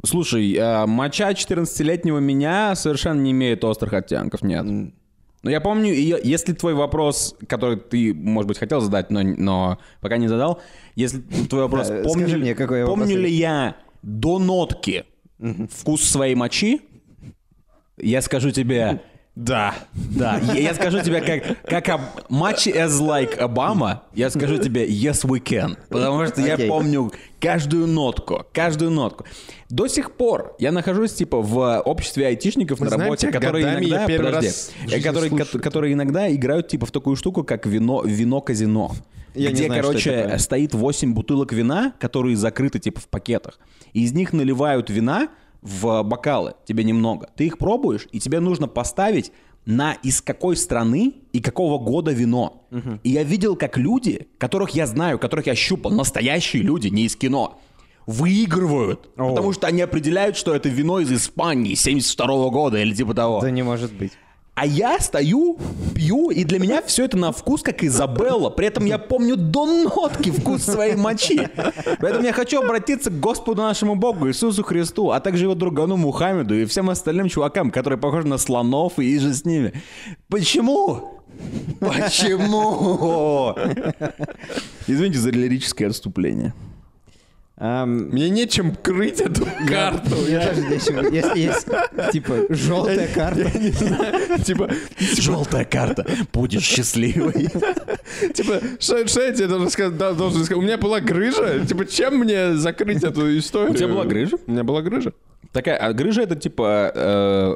[0.05, 4.65] Слушай, э, моча 14-летнего меня совершенно не имеет острых оттенков, нет.
[5.41, 10.17] Но я помню, если твой вопрос, который ты, может быть, хотел задать, но, но пока
[10.17, 10.61] не задал,
[10.95, 13.39] если твой вопрос, Да, помню, скажи мне, какой вопрос помню ли есть.
[13.39, 15.05] я до нотки
[15.71, 16.81] вкус своей мочи,
[17.97, 19.01] я скажу тебе,
[19.39, 20.37] да, да.
[20.53, 25.23] Я, я скажу тебе, как, как об- much as like Obama, я скажу тебе, yes
[25.25, 25.77] we can.
[25.87, 26.67] Потому что я Окей.
[26.67, 29.23] помню каждую нотку, каждую нотку.
[29.69, 34.03] До сих пор я нахожусь, типа, в обществе айтишников Мы на знаем работе, которые иногда,
[34.03, 34.49] я подожди,
[34.91, 38.91] э, которые, ко- которые иногда играют, типа, в такую штуку, как вино, вино-казино.
[39.35, 43.57] Я не где, знаю, короче, стоит 8 бутылок вина, которые закрыты, типа, в пакетах.
[43.93, 45.29] И из них наливают вина
[45.61, 47.29] в бокалы, тебе немного.
[47.35, 49.31] Ты их пробуешь, и тебе нужно поставить
[49.65, 52.65] на из какой страны и какого года вино.
[53.03, 57.15] И я видел, как люди, которых я знаю, которых я щупал, настоящие люди, не из
[57.15, 57.59] кино,
[58.05, 59.13] выигрывают.
[59.15, 63.41] Потому что они определяют, что это вино из Испании 72 года или типа того.
[63.41, 64.13] Да не может быть.
[64.59, 65.57] А я стою,
[65.95, 68.49] пью, и для меня все это на вкус, как Изабелла.
[68.49, 71.47] При этом я помню до нотки вкус своей мочи.
[72.01, 76.55] Поэтому я хочу обратиться к Господу нашему Богу, Иисусу Христу, а также его другану Мухаммеду
[76.59, 79.71] и всем остальным чувакам, которые похожи на слонов и же с ними.
[80.27, 81.21] Почему?
[81.79, 83.55] Почему?
[84.87, 86.53] Извините за лирическое отступление.
[87.61, 90.15] Ам, Мне нечем крыть эту карту.
[90.29, 91.67] я тоже еще- Если есть,
[92.13, 93.51] типа, желтая карта.
[94.45, 94.69] Типа,
[95.19, 96.05] Желтая карта.
[96.31, 97.49] Будешь счастливой.
[98.33, 99.97] типа, что что я тебе должен сказать?
[99.97, 100.61] Да, должен сказать?
[100.63, 101.65] У меня была грыжа.
[101.65, 103.71] Типа, чем мне закрыть эту историю?
[103.71, 104.37] У тебя была грыжа?
[104.47, 105.11] У меня была грыжа.
[105.51, 107.55] Такая, а грыжа это типа э,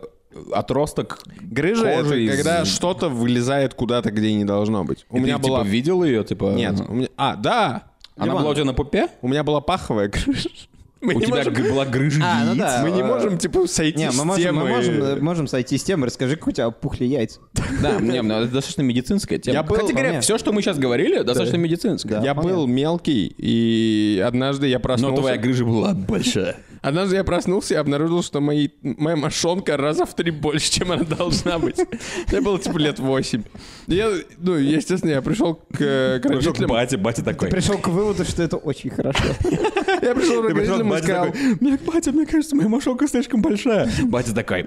[0.52, 5.06] отросток Грыжа— это из- когда что-то вылезает куда-то, где не должно быть.
[5.10, 5.60] У И меня ты, была...
[5.60, 6.46] типа, видел ее, типа?
[6.56, 7.08] Нет, у меня...
[7.18, 7.84] А, да!
[8.18, 9.08] Она была у тебя на пупе?
[9.22, 10.50] У меня была паховая грыжа.
[11.02, 12.60] Мы У тебя можем- была грыжа А, ну яиц?
[12.60, 12.80] да.
[12.82, 14.70] Мы не можем, типа, сойти Не, с мы можем, мы темы.
[14.78, 16.06] можем, э, можем сойти с темы.
[16.06, 17.42] Расскажи, как у тебя опухли яйца.
[17.82, 19.54] Да, не, ну, это достаточно медицинская тема.
[19.54, 22.20] Я был- Кстати говоря, все, что мы сейчас говорили, достаточно медицинское.
[22.20, 22.24] Да.
[22.24, 25.22] Я был мелкий, и однажды я Но проснулся...
[25.22, 26.56] твоя грыжа была большая.
[26.84, 31.04] Однажды я проснулся и обнаружил, что мои, моя мошонка раза в три больше, чем она
[31.04, 31.78] должна быть.
[32.30, 33.44] Мне было, типа, лет восемь.
[33.88, 36.70] Я, ну, естественно, я пришел к, э, к Пришел к родителям.
[36.70, 37.50] бате, батя такой.
[37.50, 39.24] Пришел к выводу, что это очень хорошо.
[40.02, 41.26] Я пришел к Ты пришел к родителям и бате сказал...
[41.28, 43.90] такой, «Мне, батя, мне кажется, моя мошонка слишком большая.
[44.04, 44.66] Батя такой,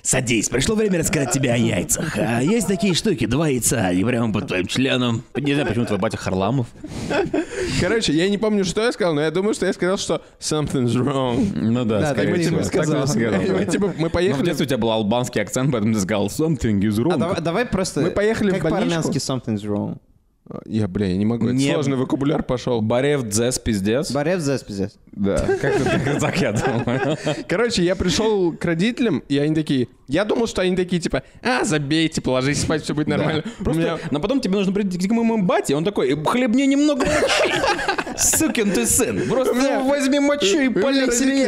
[0.00, 2.16] садись, пришло время рассказать тебе о яйцах.
[2.16, 5.22] А есть такие штуки, два яйца, и прямо под твоим членом.
[5.36, 6.68] Не знаю, почему твой батя Харламов.
[7.80, 10.94] Короче, я не помню, что я сказал, но я думаю, что я сказал, что something's
[10.94, 11.33] wrong.
[11.54, 12.38] Ну да, Да, так бы.
[12.38, 13.06] Дима сказал.
[13.14, 14.44] Мы, типа, мы Но в поехали...
[14.44, 17.14] детстве у тебя был албанский акцент, поэтому ты сказал something is wrong.
[17.14, 18.00] А давай, давай просто...
[18.00, 19.02] Мы поехали в как больничку.
[19.02, 19.98] по-армянски something's wrong.
[20.66, 21.46] Я, бля, я не могу.
[21.46, 22.82] Это Не- сложный вокабуляр пошел.
[22.82, 24.12] Барев дзес пиздец.
[24.12, 24.98] Барев зеспизес.
[25.12, 27.16] Да, как-то как- так я думаю.
[27.48, 29.88] Короче, я пришел к родителям, и они такие...
[30.06, 33.42] Я думал, что они такие, типа, а, забейте, положись спать, все будет нормально.
[33.58, 37.54] Просто, но потом тебе нужно прийти к моему бате, он такой, хлебни немного мочи.
[38.18, 39.26] Сукин ты сын.
[39.28, 41.06] Просто возьми мочу и полей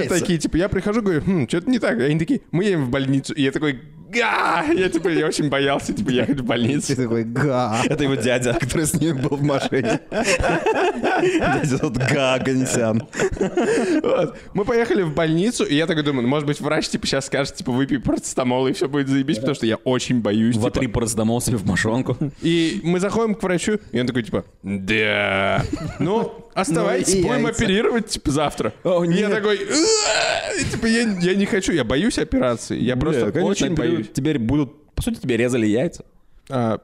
[0.08, 2.00] такие, типа, я прихожу, говорю, хм, что-то не так.
[2.00, 3.34] Они такие, мы едем в больницу.
[3.34, 3.78] И я такой,
[4.10, 4.64] га!
[4.72, 6.88] Я, типа, я очень боялся, типа, ехать в больницу.
[6.88, 7.80] Ты такой, га.
[7.84, 10.00] Это его дядя, который с ним был в машине.
[10.10, 13.02] Дядя тут Гаганесян.
[14.02, 14.36] Вот.
[14.54, 17.54] Мы поехали в больницу, и я такой думаю, ну, может быть, врач, типа, сейчас скажет,
[17.54, 20.56] типа, выпей парацетамол, и все будет заебись, потому что я очень боюсь.
[20.56, 20.80] Два типа.
[20.80, 22.16] три парацетамол себе в мошонку.
[22.42, 25.64] И мы заходим к врачу, и он такой, типа, да.
[25.98, 28.72] Ну, оставайтесь, Ну будем оперировать, типа, завтра.
[28.84, 29.30] Я нет.
[29.30, 29.58] такой,
[30.70, 32.78] типа, я не хочу, я боюсь операции.
[32.78, 33.95] Я просто очень боюсь.
[34.04, 34.94] Теперь будут...
[34.94, 36.04] По сути, тебе резали яйца.
[36.48, 36.80] А,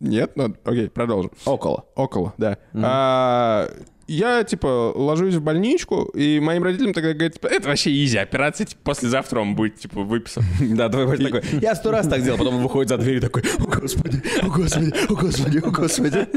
[0.00, 1.30] нет, ну, окей, продолжим.
[1.44, 1.86] Около.
[1.94, 2.58] Около, да.
[2.74, 3.68] А,
[4.08, 8.66] я, типа, ложусь в больничку, и моим родителям тогда говорят, типа, это вообще изи, операция,
[8.66, 10.44] типа, послезавтра он будет, типа, выписан.
[10.76, 13.42] Да, твой батя такой, я сто раз так делал, потом он выходит за дверь такой,
[13.58, 16.28] о господи, о господи, о господи, о господи.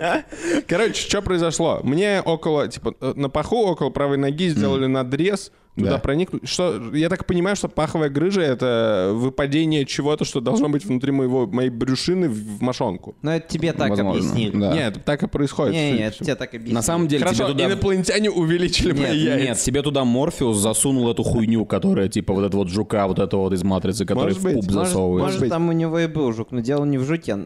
[0.68, 1.82] Короче, что произошло?
[1.84, 5.98] Мне около, типа, на паху около правой ноги сделали надрез, туда Да.
[6.00, 6.48] проникнуть.
[6.48, 11.48] Что, я так понимаю, что паховая грыжа— это выпадение чего-то, что должно быть внутри моего,
[11.48, 13.16] моей брюшины в, в мошонку.
[13.22, 14.58] Ну, это тебе так Возможно, объяснили.
[14.58, 14.74] да.
[14.74, 15.74] Нет, так и происходит.
[15.74, 16.26] Не, судя не, по это всему.
[16.26, 16.74] тебе так объяснили.
[16.76, 17.66] На самом деле, Хорошо, тебе туда...
[17.66, 19.44] инопланетяне увеличили Нет, мои яйца.
[19.46, 23.42] Нет, тебе туда Морфеус засунул эту хуйню, которая типа вот этого вот жука, вот этого
[23.42, 25.24] вот из матрицы, который Может в быть, пуп может- засовывает.
[25.26, 25.50] Может, быть.
[25.50, 27.38] там у него и был жук, но дело не в жуке.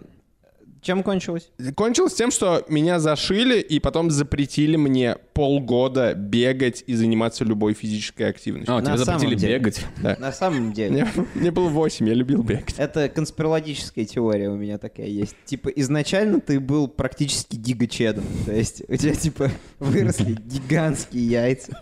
[0.83, 1.49] Чем кончилось?
[1.75, 8.23] Кончилось тем, что меня зашили и потом запретили мне полгода бегать и заниматься любой физической
[8.29, 8.75] активностью.
[8.75, 9.57] А, тебе На запретили самом деле.
[9.57, 9.85] бегать.
[10.01, 10.17] Да.
[10.19, 10.91] На самом деле.
[11.15, 12.75] Мне, мне было 8, я любил бегать.
[12.77, 15.35] Это конспирологическая теория у меня такая есть.
[15.45, 18.25] Типа, изначально ты был практически гигачедом.
[18.45, 21.79] То есть у тебя, типа, выросли гигантские яйца.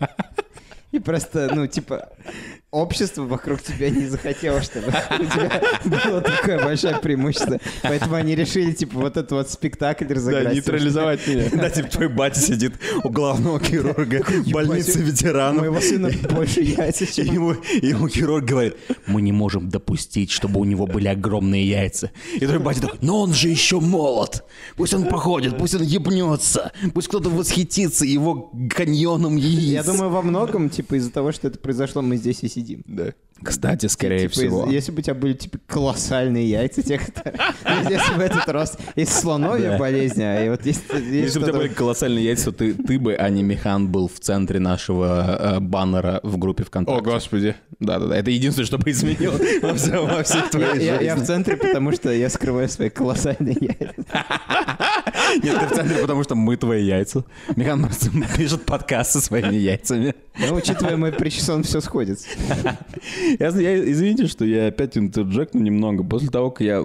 [0.92, 2.10] И просто, ну, типа,
[2.82, 7.60] общество вокруг тебя не захотело, чтобы у тебя было такое большое преимущество.
[7.82, 10.54] Поэтому они решили, типа, вот этот вот спектакль Да, разыграть.
[10.54, 11.44] нейтрализовать меня.
[11.52, 12.72] Да, типа твой батя сидит
[13.04, 15.60] у главного хирурга больницы ветеранов.
[15.60, 20.86] моего сына больше яйца, чем ему хирург говорит, мы не можем допустить, чтобы у него
[20.86, 22.10] были огромные яйца.
[22.34, 24.44] И твой батя такой, но он же еще молод.
[24.76, 29.72] Пусть он походит, пусть он ебнется, пусть кто-то восхитится его каньоном яиц.
[29.72, 32.61] Я думаю, во многом, типа, из-за того, что это произошло, мы здесь и сидим.
[32.86, 33.12] Да.
[33.44, 34.66] Кстати, скорее Типа, всего.
[34.66, 37.38] из- если бы у тебя были, типа, колоссальные яйца, те, которые...
[37.90, 38.78] Если бы этот рост...
[38.96, 39.78] Есть слоновья Да.
[39.78, 43.14] болезнь, а и вот Если бы у тебя были колоссальные яйца, то ты, ты бы,
[43.14, 47.00] а не Механ, был в центре нашего э, баннера в группе ВКонтакте.
[47.00, 47.56] О, господи.
[47.80, 49.74] Да-да-да, это единственное, что бы изменило во,
[50.22, 51.26] всей Я, твоей я- я в жизни.
[51.26, 54.04] центре, потому что я скрываю свои колоссальные яйца.
[55.42, 57.24] Нет, ты в центре, потому что мы твои яйца.
[57.56, 60.14] Механ просто пишет подкаст со своими яйцами.
[60.38, 62.26] Но, учитывая мой причесон, все сходится.
[63.38, 66.04] Я, я- извините, что я опять интерджекну немного.
[66.04, 66.80] После того, как я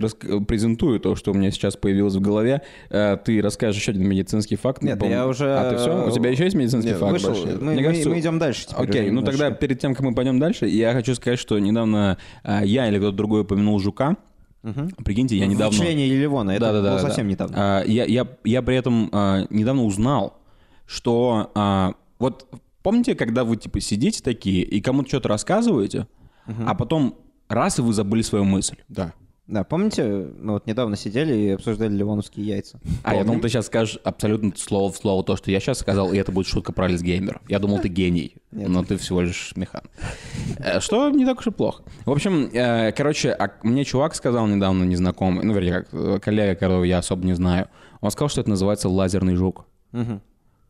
[0.00, 4.08] рас- презентую то, что у меня сейчас появилось в голове, э, ты расскажешь еще один
[4.08, 4.82] медицинский факт.
[4.82, 6.08] Нет, я уже- А, ты все?
[6.08, 7.12] У тебя еще есть медицинский Нет, факт?
[7.12, 7.34] Вышел.
[7.34, 8.66] Мы, Мне мы- кажется, мы идем дальше.
[8.72, 9.50] Окей, ну тогда немножко.
[9.60, 13.16] перед тем, как мы пойдем дальше, я хочу сказать, что недавно э, я или кто-то
[13.16, 14.16] другой упомянул жука.
[15.04, 15.68] Прикиньте, я недавно...
[15.78, 17.06] Вычисление Ливона, это Да, да, да, было да.
[17.08, 17.54] совсем недавно.
[17.58, 20.36] А, я, я, я при этом а, недавно узнал,
[20.86, 22.46] что а, вот
[22.82, 26.06] помните, когда вы типа сидите такие и кому-то что-то рассказываете,
[26.46, 27.16] а потом
[27.48, 28.76] раз и вы забыли свою мысль.
[28.88, 29.12] Да.
[29.50, 32.78] Да, помните, мы вот недавно сидели и обсуждали ливоновские яйца?
[33.02, 36.12] А я думал, ты сейчас скажешь абсолютно слово в слово то, что я сейчас сказал,
[36.12, 37.40] и это будет шутка про Альцгеймер.
[37.48, 39.82] Я думал, ты гений, но ты всего лишь механ.
[40.58, 41.82] Э, Что не так уж и плохо.
[42.04, 46.54] В общем, э, короче, а мне чувак сказал недавно, незнакомый, ну, вернее, как э, коллега,
[46.54, 47.68] которого я особо не знаю,
[48.00, 49.66] он сказал, что это называется лазерный жук.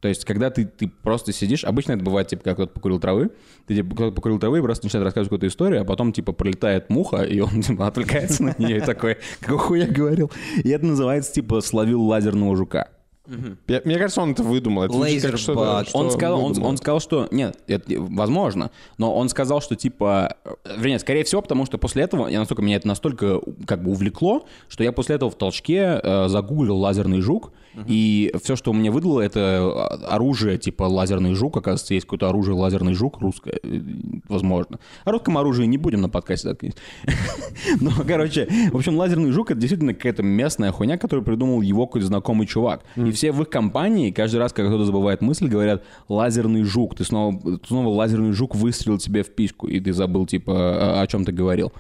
[0.01, 3.31] То есть, когда ты, ты просто сидишь, обычно это бывает, типа, как кто-то покурил травы,
[3.67, 6.89] ты типа, кто-то покурил травы и просто начинает рассказывать какую-то историю, а потом, типа, пролетает
[6.89, 10.31] муха, и он, типа, отвлекается на нее и такой, какой хуй я говорил.
[10.65, 12.89] И это называется, типа, словил лазерного жука.
[13.27, 14.85] Мне кажется, он это выдумал.
[14.85, 15.89] Это как что-то, Лазербаг.
[15.89, 16.69] что Он сказал, он, выдумал.
[16.71, 17.29] он сказал, что...
[17.31, 20.37] Нет, это возможно, но он сказал, что типа...
[20.45, 23.93] э, Вернее, скорее всего, потому что после этого, я настолько, меня это настолько как бы
[23.93, 27.53] увлекло, что я после этого в толчке э, загуглил лазерный жук,
[27.87, 31.57] и все, что мне выдало, это э, оружие типа лазерный жук.
[31.57, 33.81] Оказывается, есть какое-то оружие лазерный жук русское, э,
[34.29, 34.79] возможно.
[35.05, 36.75] О русском оружии не будем на подкасте заткнись.
[37.81, 42.07] Ну, короче, в общем, лазерный жук— это действительно какая-то местная хуйня, которую придумал его какой-то
[42.07, 42.85] знакомый чувак.
[42.97, 46.97] И все в их компании, каждый раз, когда кто-то забывает мысль, говорят «лазерный жук».
[46.97, 51.25] Ты снова, снова лазерный жук выстрелил тебе в письку, и ты забыл, типа, о чем
[51.25, 51.73] ты говорил.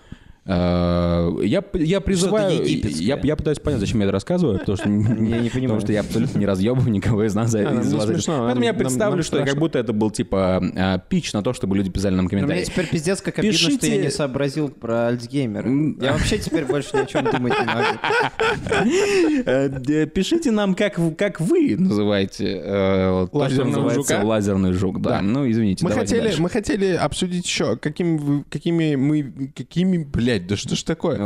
[0.53, 5.05] Э, Я, я призываю, я, я пытаюсь понять, зачем я это рассказываю, потому что, не
[5.49, 5.51] понимаю.
[5.53, 7.53] потому что я абсолютно не разъебываю никого из нас.
[7.53, 8.07] нам из вас.
[8.07, 9.61] смешно, Поэтому я нам- представлю, нам что как страшно.
[9.61, 12.65] будто это был типа э, пич на то, чтобы люди писали нам Но мне комментарии.
[12.65, 15.67] теперь пиздец как обидно, что Пишите- я не сообразил про Альцгеймер.
[16.03, 17.99] Я вообще теперь больше ни о чем думать не могу.
[20.15, 24.27] Пишите нам, как, как вы называете э, что Лазерного называется жука?
[24.27, 25.01] лазерный жук.
[25.01, 25.21] Да, Да.
[25.23, 26.43] ну извините, Мы хотели, дальше.
[26.43, 31.19] мы хотели обсудить еще, какими, какими мы, какими, блядь, да что ж такое?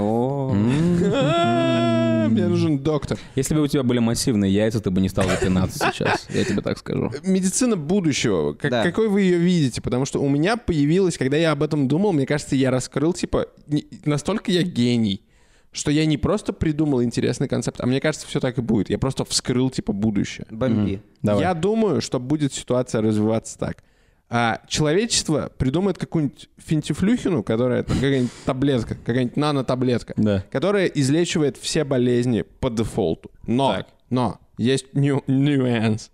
[2.28, 3.18] Мне нужен доктор.
[3.34, 6.62] Если бы у тебя были массивные яйца, ты бы не стал запинаться сейчас, я тебе
[6.62, 7.12] так скажу.
[7.22, 8.54] Медицина будущего.
[8.54, 8.82] Как- Да.
[8.82, 9.80] Какой вы ее видите?
[9.82, 13.46] Потому что у меня появилось, когда я об этом думал, мне кажется, я раскрыл, типа,
[14.04, 15.22] настолько я гений,
[15.70, 18.90] что я не просто придумал интересный концепт, а мне кажется, все так и будет.
[18.90, 20.46] Я просто вскрыл, типа, будущее.
[20.50, 21.02] бомби.
[21.40, 23.82] Я думаю, что будет ситуация развиваться так.
[24.36, 30.44] А человечество придумает какую-нибудь финтифлюхину, которая там какая-нибудь таблетка, какая-нибудь нанотаблетка, Да.
[30.50, 33.30] которая излечивает все болезни по дефолту.
[33.46, 33.86] Но, Так.
[34.10, 36.10] но есть ню- нюанс.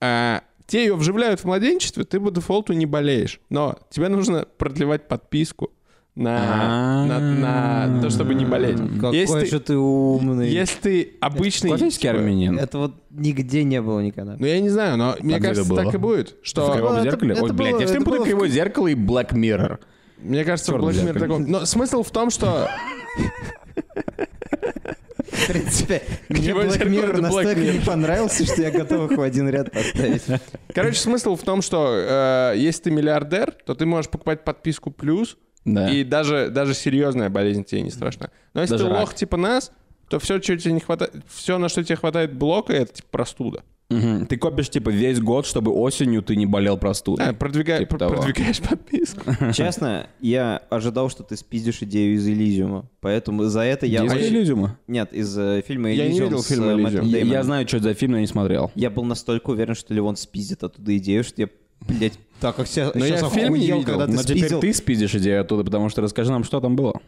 [0.00, 3.40] а, тебе ее вживляют в младенчестве, ты по дефолту не болеешь.
[3.48, 5.70] Но тебе нужно продлевать подписку
[6.16, 8.78] на, на, на то, чтобы не болеть.
[9.00, 10.48] Какой Если же ты, ты умный.
[10.50, 11.68] если ты обычный...
[11.70, 12.58] Классический типа, армянин.
[12.58, 14.36] Это вот нигде не было никогда.
[14.38, 15.84] Ну, я не знаю, но мне где кажется, это было?
[15.84, 16.36] так и будет.
[16.42, 17.32] В Что, кривом это- зеркале?
[17.34, 19.78] это Ой, блядь, было- я всем это в- кривое зеркало и Black Mirror.
[20.18, 21.44] мне кажется, в Black Mirror таком...
[21.50, 22.68] Но смысл в том, что...
[25.30, 29.48] В принципе, мне Black Mirror это настолько не понравился, что я готов их в один
[29.48, 30.22] ряд поставить.
[30.74, 35.36] Короче, смысл в том, что э, если ты миллиардер, то ты можешь покупать подписку плюс,
[35.64, 35.90] Да.
[35.90, 38.30] и даже, даже серьезная болезнь тебе не страшна.
[38.54, 39.00] Но если Даже ты рак.
[39.00, 39.72] лох типа нас,
[40.08, 43.62] то все, что тебе не хватает, все, на что тебе хватает блока, это типа простуда.
[43.90, 44.26] Мгм.
[44.26, 47.26] Ты копишь, типа, весь год, чтобы осенью ты не болел простудой.
[47.26, 48.14] Да, продвигай- Типа пр- того.
[48.22, 49.20] продвигаешь подписку.
[49.52, 52.88] Честно, я ожидал, что ты спиздишь идею из Элизиума.
[53.00, 54.04] Поэтому за это я...
[54.04, 54.78] Очень- Элизиума?
[54.86, 57.04] Нет, из э, фильма Я не «Элизиум» видел фильм «Элизиум».
[57.06, 58.70] Я, знаю, что это за фильм, но я не смотрел.
[58.76, 61.48] Я был настолько уверен, что Ливон спиздит оттуда идею, что я,
[61.86, 63.82] блядь, так как сейчас, Но я сейчас фильм не видел.
[63.84, 64.60] когда ты Но теперь спиздил.
[64.60, 67.00] ты спиздишь идею оттуда, потому что расскажи нам, что там было.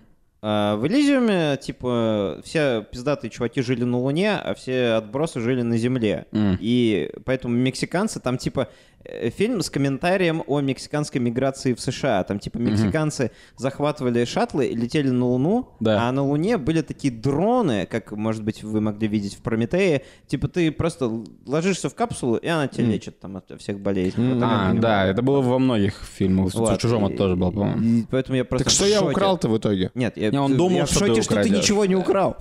[0.45, 5.76] А, в Элизиуме, типа, все пиздатые чуваки жили на Луне, а все отбросы жили на
[5.76, 6.26] Земле.
[6.32, 6.59] М.
[6.61, 8.66] И поэтому мексиканцы, там, типа,
[9.05, 12.24] э, фильм с комментарием о мексиканской миграции в США.
[12.24, 16.09] Там, типа, мексиканцы захватывали шаттлы и летели на Луну, Да.
[16.09, 20.03] а на Луне были такие дроны, как, может быть, вы могли видеть в Прометее.
[20.26, 24.32] Типа, ты просто ложишься в капсулу, и она тебя лечит там от всех болезней.
[24.34, 26.51] Вот так я А, да, это было во многих фильмах.
[26.53, 26.80] В Вот.
[26.80, 27.99] «Чужом» это тоже было, И- по-моему.
[28.01, 29.11] и Поэтому я просто Так в что я шоке.
[29.12, 29.90] украл-то в итоге?
[29.95, 32.37] Нет, я, Не, он думал, что ты что ты ничего не украл.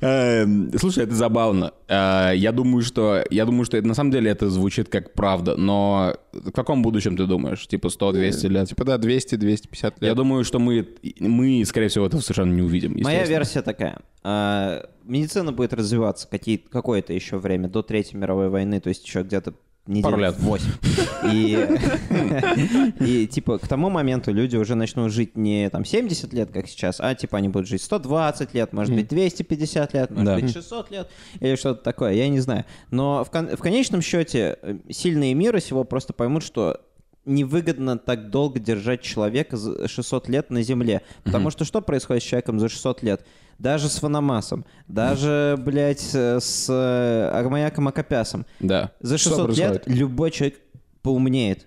[0.00, 1.72] Эм, Слушай, это забавно.
[1.88, 5.56] Э, Я думаю, что я думаю, что это на самом деле это звучит как правда,
[5.56, 7.66] но в каком будущем ты думаешь?
[7.66, 8.68] Типа 100-200 лет?
[8.68, 9.94] Типа, да, 200-250 лет.
[10.00, 10.88] Я думаю, что мы,
[11.18, 12.96] мы, скорее всего, этого совершенно не увидим.
[13.02, 13.98] Моя версия такая.
[14.22, 19.22] А, Медицина будет развиваться какие- какое-то еще время, до Третьей мировой войны, то есть еще
[19.22, 19.54] где-то
[19.86, 20.36] недель Пару лет.
[20.38, 20.66] 8.
[21.32, 21.66] И,
[23.00, 27.00] и типа к тому моменту люди уже начнут жить не там 70 лет, как сейчас,
[27.00, 30.34] а типа они будут жить 120 лет, может быть 250 лет, может Да.
[30.36, 31.08] быть 600 лет
[31.40, 32.64] или что-то такое, я не знаю.
[32.90, 36.80] Но в, кон- в конечном счете э, сильные мира сего просто поймут, что
[37.30, 41.02] невыгодно так долго держать человека за 600 лет на Земле.
[41.24, 43.24] Потому что что происходит с человеком за 600 лет?
[43.58, 48.46] Даже с Ваномасом, даже, блядь, э, с э, Армаяком Акопясом.
[48.58, 48.92] Да.
[49.00, 50.60] За Что 600 лет любой человек
[51.02, 51.66] поумнеет.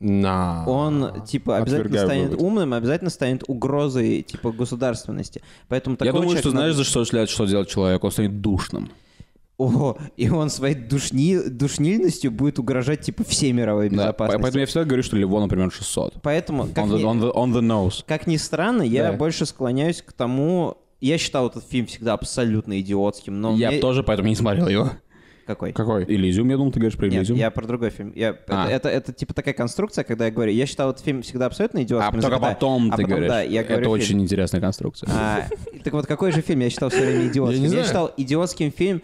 [0.00, 0.64] На.
[0.66, 2.42] Он, типа, обязательно Отвергаю станет вывод.
[2.42, 5.42] умным, обязательно станет угрозой, типа, государственности.
[5.68, 8.02] Поэтому Я думаю, что человека знаешь, надо- за 600 лет что делать человек?
[8.04, 8.90] Он станет душным.
[9.56, 11.38] О, и он своей душни...
[11.38, 14.42] душнильностью будет угрожать, типа, всей мировой Да, безопасности.
[14.42, 16.14] Поэтому я всегда говорю, что Ливон, например, 600.
[16.22, 18.02] Поэтому, как On the, ни- on the- on the nose.
[18.06, 19.12] Как ни странно, я Да.
[19.12, 20.76] больше склоняюсь к тому...
[21.00, 24.90] Я считал этот фильм всегда абсолютно идиотским, но Я мне- тоже поэтому не смотрел его.
[25.46, 25.72] Какой?
[25.74, 26.04] Какой?
[26.04, 27.38] Элизиум, я думал, ты говоришь про Нет, Элизиум.
[27.38, 28.12] я про другой фильм.
[28.16, 28.34] Я...
[28.48, 28.64] А.
[28.66, 30.50] Это, это, это типа такая конструкция, когда я говорю...
[30.52, 32.12] Я считал этот фильм всегда абсолютно А идиотским.
[32.20, 32.54] только запятая.
[32.54, 33.28] потом А ты говоришь.
[33.28, 34.20] Да, я Это говорю очень фильм.
[34.22, 35.10] интересная конструкция.
[35.12, 35.46] А,
[35.84, 37.56] так вот, какой же фильм я считал все время идиотским?
[37.56, 37.84] Я не Я, знаю.
[37.84, 39.02] считал идиотским фильм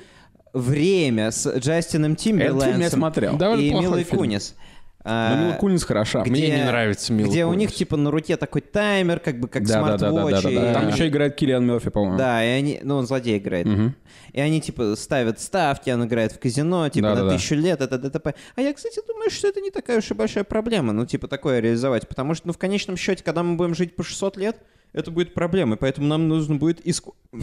[0.53, 3.37] «Время» с Джастином фильм я смотрел.
[3.37, 4.05] Довольно и Милой.
[4.05, 4.55] Кунис.
[5.03, 6.21] А, Мила Кунис хороша.
[6.21, 7.79] где- Мне не нравится Мила Где у них Кунис.
[7.79, 10.43] типа на руке такой таймер, как бы как Да, да, да, да, смарт-вотч.
[10.43, 10.71] да, да.
[10.71, 12.19] и- Там еще играет Киллиан Мерфи, по-моему.
[12.19, 13.67] Да, и они, ну он злодей играет.
[13.67, 13.95] Мгм.
[14.35, 17.37] И они типа ставят ставки, он играет в казино, типа на Да-да-да.
[17.39, 18.35] тысячу лет, это ДТП.
[18.57, 21.61] А я, кстати, думаю, что это не такая уж и большая проблема, ну типа такое
[21.61, 24.57] реализовать, потому что, ну в конечном счете, когда мы будем жить по 600 лет,
[24.93, 27.15] это будет проблемой, поэтому нам нужно будет иску...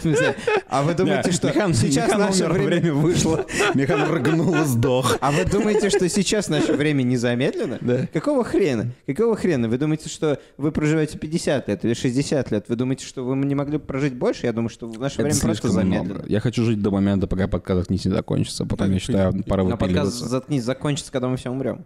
[0.00, 0.36] Смысле,
[0.68, 2.92] А вы думаете, что сейчас наше время...
[2.92, 3.44] вышло.
[3.74, 5.16] Михан рыгнул и сдох.
[5.20, 7.76] А вы думаете, что сейчас наше время не замедлено?
[7.80, 8.06] Да.
[8.12, 8.92] Какого хрена?
[9.06, 9.68] Какого хрена?
[9.68, 12.64] Вы думаете, что вы проживаете 50 лет или 60 лет?
[12.68, 14.46] Вы думаете, что вы не могли прожить больше?
[14.46, 16.22] Я думаю, что в наше время просто замедлено.
[16.26, 18.64] Я хочу жить до момента, пока подкаст не закончится.
[18.64, 20.28] Потом, я считаю, пора А подкаст выпиливаться.
[20.28, 21.84] «Заткнись» закончится, когда мы все умрем.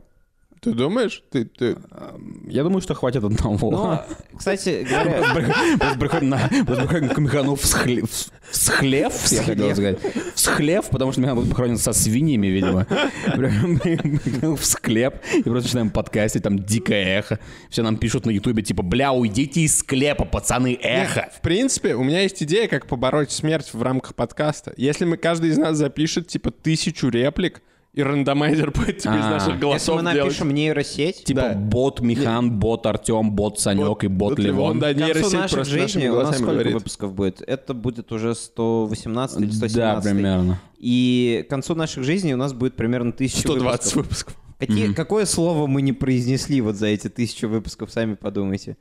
[0.60, 1.22] Ты думаешь?
[1.30, 1.76] Ты, ты...
[2.46, 3.70] Я думаю, что хватит одного.
[3.70, 4.04] Но,
[4.36, 5.22] кстати говоря,
[5.78, 8.04] Просто приходим на- просто приходим к Михану в схле-
[8.50, 9.98] в схлев, я хотел сказать.
[10.34, 12.86] В схлев, потому что Михан будет похоронен со свиньями, видимо.
[14.56, 15.14] В склеп.
[15.34, 17.38] И просто начинаем подкастить, там дикое эхо.
[17.70, 21.28] Все нам пишут на ютубе, типа, бля, уйдите из склепа, пацаны, эхо.
[21.36, 24.72] В принципе, у меня есть идея, как побороть смерть в рамках подкаста.
[24.76, 27.62] Если мы каждый из нас запишет, типа, тысячу реплик,
[27.96, 29.30] и рандомайзер будет, типа, из А.
[29.30, 30.24] наших если голосов мы делать.
[30.28, 35.06] напишем нейросеть, Типа бот Михан, бот Артем, бот Санек и бот Левон, да, к концу
[35.14, 36.74] нейросеть нашей просто жизни нашими у нас голосами сколько говорит.
[36.74, 37.42] выпусков будет?
[37.46, 39.74] Это будет уже 118 или 117.
[39.76, 40.60] Да, примерно.
[40.78, 43.96] И к концу наших жизней у нас будет примерно 1000 120 выпусков.
[44.04, 44.36] выпусков.
[44.58, 48.76] Какие, Какое слово мы не произнесли вот за эти тысячу выпусков, сами подумайте.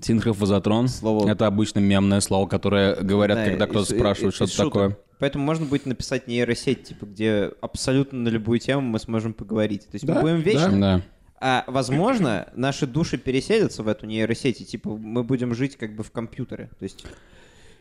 [0.00, 4.52] Синхрофазотрон Слово- это обычно мемное слово, которое говорят, Да, когда из- кто-то спрашивает из что-то
[4.52, 4.72] шуток.
[4.72, 4.98] такое.
[5.18, 9.82] Поэтому можно будет написать нейросеть, типа, где абсолютно на любую тему мы сможем поговорить.
[9.82, 10.80] То есть Да, мы будем вечно...
[10.80, 11.02] Да.
[11.38, 16.02] А, возможно, наши души переселятся в эту нейросеть, и, типа, мы будем жить как бы
[16.02, 16.70] в компьютере.
[16.78, 17.04] То есть...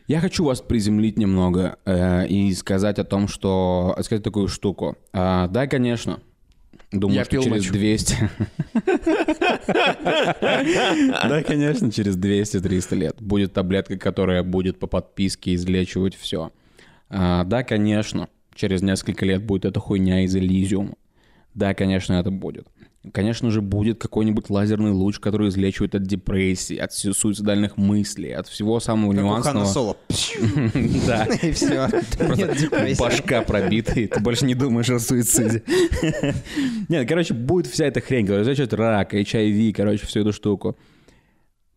[0.07, 3.95] Я хочу вас приземлить немного э, и сказать о том, что...
[4.01, 4.97] Сказать такую штуку.
[5.13, 6.19] А, да, конечно.
[6.91, 7.73] Думаю, Я что через мочу.
[7.73, 8.29] 200...
[11.27, 16.51] Да, конечно, через 200-300 лет будет таблетка, которая будет по подписке излечивать все.
[17.09, 20.95] Да, конечно, через несколько лет будет эта хуйня из Элизиума.
[21.53, 22.67] Да, конечно, это будет.
[23.13, 28.47] Конечно же, будет какой-нибудь лазерный луч, который излечивает от депрессии, от су- суицидальных мыслей, от
[28.47, 29.59] всего самого Как у нюансного.
[29.59, 29.97] Хана Соло.
[31.07, 31.25] Да.
[31.25, 31.87] И все.
[31.87, 32.99] Депрессии.
[32.99, 35.61] Башка пробита, и ты больше не думаешь о суициде.
[36.89, 40.75] Нет, короче, будет вся эта хрень, которая излечивает рак, HIV, короче, всю эту штуку.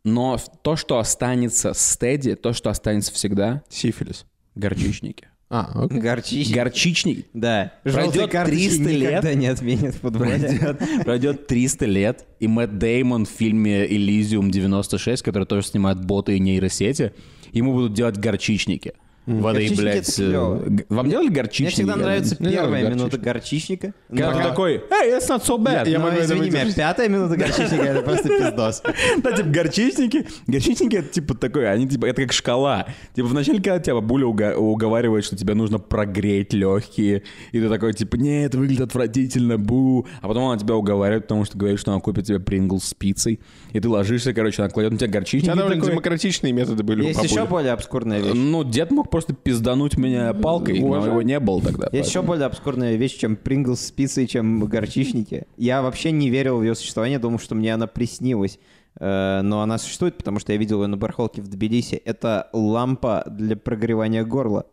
[0.05, 4.25] Но то, что останется стеди, то, что останется всегда, Сифилис.
[4.59, 5.29] Горчичники.
[5.51, 5.99] А, окей.
[5.99, 6.55] Горчичник.
[6.55, 7.73] Горчичник Да.
[7.83, 9.35] Пройдет Желтые карточки 300 лет.
[9.37, 10.39] не отменят в футболе.
[10.39, 16.37] пройдет, пройдет 300 лет, и Мэтт Деймон в фильме «Элизиум 96», который тоже снимает боты
[16.37, 17.15] и нейросети,
[17.53, 18.93] ему будут делать горчичники.
[19.29, 20.09] Воды, Горчичники блядь.
[20.09, 21.63] это э, Вам делали горчичники?
[21.63, 22.97] Мне всегда нравится Не первая горчичник.
[22.97, 23.95] минута горчичника.
[24.09, 25.89] Когда ты такой, эй, it's not so bad.
[25.89, 28.83] Я могу это извини меня, пятая минута горчичника— это просто пиздос.
[29.23, 30.27] Да, типа горчичники.
[30.47, 32.87] Горчичники это типа такой, они типа, это как шкала.
[33.15, 34.27] Типа вначале, когда тебя бабуля
[34.57, 37.23] уговаривает, что тебе нужно прогреть легкие,
[37.53, 40.07] и ты такой, типа, нет, это выглядит отвратительно, бу.
[40.23, 43.41] А потом она тебя уговаривает, потому что говорит, что она купит тебе Принглс с пиццей.
[43.73, 45.45] И ты ложишься, короче, она кладет на тебя У горчичники.
[45.45, 48.33] тебя и довольно демократичные методы были Есть еще более обскурная вещь.
[48.35, 51.11] Ну, дед мог просто пиздануть меня палкой, но Уважаю.
[51.13, 51.89] его не было тогда.
[51.93, 55.47] Есть еще более обскурная вещь, чем Принглс с пиццей, чем горчичники.
[55.57, 58.59] Я вообще не верил в ее существование, думал, что мне она приснилась.
[59.01, 61.95] Э, Но она существует, потому что я видел ее на барахолке в Тбилиси.
[62.05, 64.67] Это лампа для прогревания горла.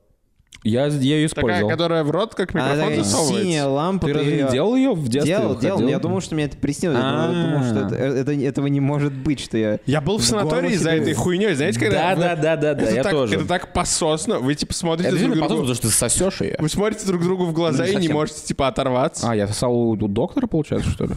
[0.63, 1.69] Я, я ее Такая, использовал.
[1.69, 3.43] которая в рот как Она микрофон такая засовывается.
[3.43, 4.07] синяя лампа.
[4.07, 5.35] Ты разве не её- делал ее в детстве?
[5.37, 5.87] Делал, делал.
[5.87, 6.97] Я думал, что мне это приснилось.
[6.97, 7.27] Я А.
[7.31, 9.77] думал, что это, это- этого не может быть, что я...
[9.85, 11.53] Я был в санатории за этой хуйней.
[11.53, 12.15] Знаете, когда...
[12.15, 13.35] Да, вы- да, да, да, да, это я так, тоже.
[13.35, 14.39] Это так пососно.
[14.39, 15.41] Вы типа смотрите Это друг другу...
[15.43, 16.55] потом, потому что ты сосешь ее.
[16.57, 19.29] Вы смотрите друг другу в глаза Ну, и не можете типа оторваться.
[19.29, 21.11] А, я сосал у доктора, получается, что ли?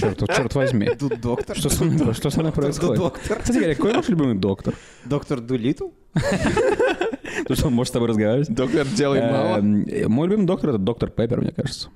[0.00, 0.88] Черт, черт возьми.
[0.98, 1.56] Тут доктор.
[1.56, 2.96] Что со мной, что со мной происходит?
[2.98, 3.38] доктор.
[3.38, 4.74] Кстати говоря, какой ваш любимый доктор?
[5.04, 5.90] Доктор Дулитл?
[7.46, 8.48] То, что он может с тобой разговаривать?
[8.52, 9.58] Доктор, делай мало.
[9.58, 11.88] Эм, Мой любимый доктор— это доктор Пеппер, мне кажется.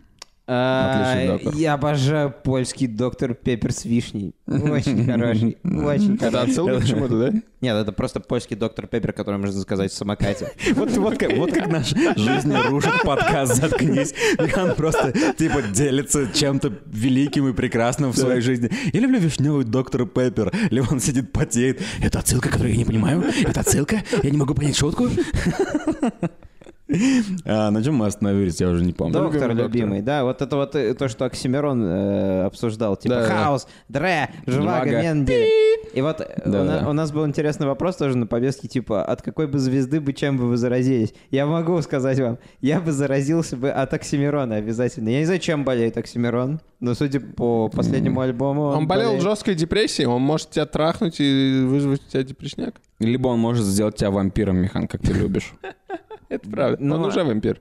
[0.45, 1.55] Отличный А, доктор.
[1.55, 4.35] Я обожаю польский доктор Пеппер с вишней.
[4.47, 5.57] Очень хороший.
[5.63, 7.39] Очень Это отсылка к чему-то, да?
[7.61, 10.51] Нет, это просто польский доктор Пеппер, который можно заказать в самокате.
[10.75, 14.15] Вот, вот, как, вот как наш жизнь рушит подкаст «Заткнись».
[14.41, 18.71] Михан просто, типа, делится чем-то великим и прекрасным в своей жизни.
[18.93, 20.53] Я люблю вишневый доктор Пеппер.
[20.71, 21.81] Левон сидит, потеет.
[22.03, 23.23] Это отсылка, которую я не понимаю?
[23.45, 24.03] Это отсылка?
[24.23, 25.09] Я не могу понять шутку?
[27.45, 29.15] А, на чем мы остановились, я уже не помню.
[29.15, 30.25] Доктор любимый любимый, да.
[30.25, 32.97] Вот это вот э, то, что Оксимирон э, обсуждал.
[32.97, 33.29] Типа Да, да.
[33.45, 34.91] хаос, дре, Живаго.
[35.03, 35.47] менди.
[35.95, 36.91] И вот э, Да, у, на- да.
[36.91, 40.37] у нас был интересный вопрос тоже на повестке, типа, от какой бы звезды бы чем
[40.39, 41.13] бы вы заразились?
[41.31, 45.09] Я могу сказать вам, я бы заразился бы от Оксимирона обязательно.
[45.09, 48.65] Я не знаю, чем болеет Оксимирон, но судя по последнему альбому...
[48.69, 52.75] Он болел болеет- жесткой депрессией, он может тебя трахнуть и вызвать у тебя депресняк.
[53.01, 55.53] Либо он может сделать тебя вампиром, Михан, как ты любишь.
[56.33, 56.77] Это правда.
[56.81, 57.61] Ну, он уже вампир.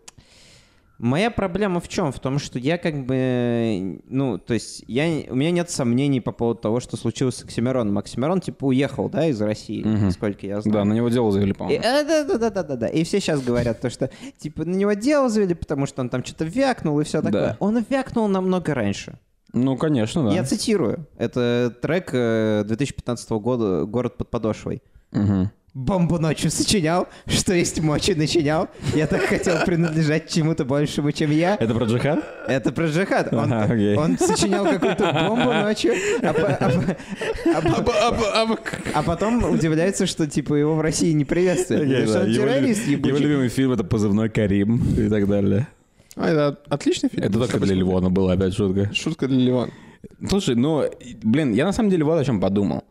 [0.97, 2.11] Моя проблема в чем?
[2.11, 6.31] В том, что я как бы, ну, то есть я, у меня нет сомнений по
[6.31, 7.97] поводу того, что случилось с Оксимироном.
[7.97, 10.05] Оксимирон, типа, уехал, да, из России, Мгм.
[10.05, 10.73] насколько я знаю.
[10.75, 11.83] Да, на него дело завели, по-моему.
[11.83, 12.87] э, да, да, да, да, да, да.
[12.87, 16.23] И все сейчас говорят то, что типа на него дело завели, потому что он там
[16.23, 17.31] что-то вякнул и все такое.
[17.41, 17.57] Да.
[17.59, 19.17] Он вякнул намного раньше.
[19.53, 20.35] Ну, конечно, да.
[20.35, 21.07] Я цитирую.
[21.17, 24.83] Это трек э, 2015 года «Город под подошвой».
[25.11, 25.49] Мгм.
[25.73, 28.67] Бомбу ночью сочинял, что есть мочи начинял.
[28.93, 31.55] Я так хотел принадлежать чему-то большему, чем я.
[31.55, 32.19] Это про джихад?
[32.45, 33.31] Это про джихад.
[33.33, 33.95] Он, Ага, окей.
[33.95, 35.93] он сочинял какую-то бомбу ночью,
[36.23, 36.95] а, а а
[37.55, 38.57] А, а, а,
[38.95, 41.87] а потом удивляется, что типа его в России не приветствуют.
[41.87, 45.67] Его любимый фильм— это «Позывной Карим» и так далее.
[46.17, 47.23] а, это отличный фильм.
[47.23, 48.93] Это только для Львона была опять шутка.
[48.93, 49.71] Шутка для Ливана.
[50.27, 50.83] Слушай, ну,
[51.23, 52.83] блин, я на самом деле вот о чем подумал.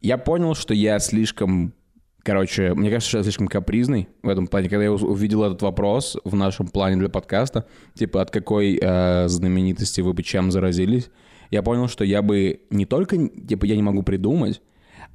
[0.00, 1.74] Я понял, что я слишком...
[2.22, 4.68] Короче, мне кажется, что я слишком капризный в этом плане.
[4.68, 10.00] Когда я увидел этот вопрос в нашем плане для подкаста, типа, от какой э, знаменитости
[10.00, 11.10] вы бы чем заразились,
[11.50, 14.62] я понял, что я бы не только, типа, я не могу придумать,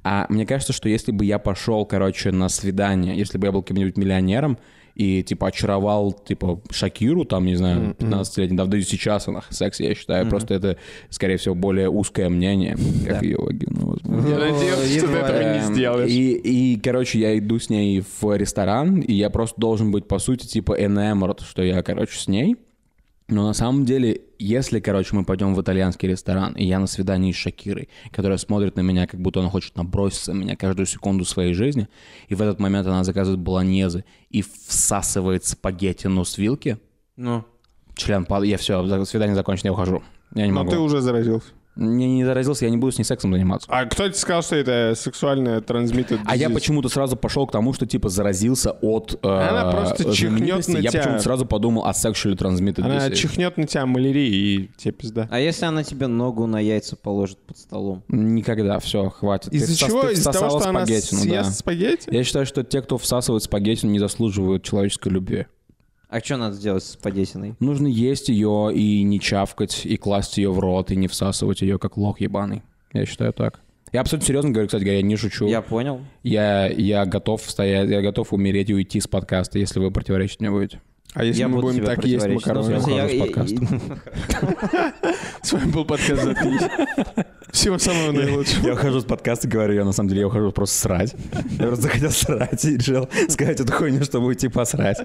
[0.04, 3.62] а мне кажется, что если бы я пошел, короче, на свидание, если бы я был
[3.62, 4.58] каким-нибудь миллионером,
[4.98, 9.94] и, типа, очаровал, типа, Шакиру, там, не знаю, 15-летней давно, и сейчас она секс, я
[9.94, 10.28] считаю.
[10.28, 10.76] Просто это,
[11.08, 12.76] скорее всего, более узкое мнение,
[13.06, 14.28] как ее вагину, возможно.
[14.28, 16.10] Я надеялся, что ты этого не Эм, сделаешь.
[16.10, 20.18] И, и, короче, я иду с ней в ресторан, и я просто должен быть, по
[20.18, 22.56] сути, типа enamored, что я, короче, с ней.
[23.28, 27.30] Но на самом деле, если, короче, мы пойдем в итальянский ресторан, и я на свидании
[27.32, 31.26] с Шакирой, которая смотрит на меня, как будто она хочет наброситься на меня каждую секунду
[31.26, 31.88] своей жизни,
[32.28, 36.78] и в этот момент она заказывает болонезы и всасывает спагетти, но с вилки,
[37.16, 37.44] Ну,
[37.96, 40.02] член падает, я все, свидание закончено, я ухожу.
[40.34, 40.70] Я не Но могу.
[40.70, 41.48] ты уже заразился.
[41.78, 43.68] Не, не заразился, я не буду с ней сексом заниматься.
[43.70, 47.72] А кто тебе сказал, что это сексуальная transmitted А я почему-то сразу пошел к тому,
[47.72, 50.70] что типа заразился от э, Она просто чихнет знаменитости.
[50.72, 51.00] на Я тебя.
[51.02, 53.14] почему-то сразу подумал о sexually transmitted Она disease.
[53.14, 55.28] чихнет на тебя малярией, и тебе пизда.
[55.30, 58.02] а если она тебе ногу на яйца положит под столом?
[58.08, 59.50] Никогда, все, хватит.
[59.50, 60.02] Ты Из-за чего?
[60.02, 61.26] ты Из-за того, всосала что она спагеттину, да.
[61.44, 62.08] съест спагетти?
[62.12, 65.46] Я считаю, что те, кто всасывает спагетти, не заслуживают человеческой любви.
[66.08, 67.54] А что надо сделать с подесиной?
[67.60, 71.78] Нужно есть ее и не чавкать, и класть ее в рот, и не всасывать ее,
[71.78, 72.62] как лох ебаный.
[72.94, 73.60] Я считаю так.
[73.92, 75.46] Я абсолютно серьезно говорю, кстати говоря, я не шучу.
[75.46, 76.00] Я понял.
[76.22, 80.50] Я, я готов стоять, я готов умереть и уйти с подкаста, если вы противоречить мне
[80.50, 80.80] будете.
[81.14, 82.78] А если я мы будем так есть макароны?
[82.78, 83.92] ухожу я- с подкаста.
[85.42, 86.62] С вами был подкаст «Заткнись».
[87.52, 88.66] Всего самого наилучшего.
[88.66, 91.14] Я ухожу с подкаста, говорю, я на самом деле я ухожу просто срать.
[91.58, 94.98] Я просто захотел срать и решил сказать эту хуйню, чтобы уйти посрать.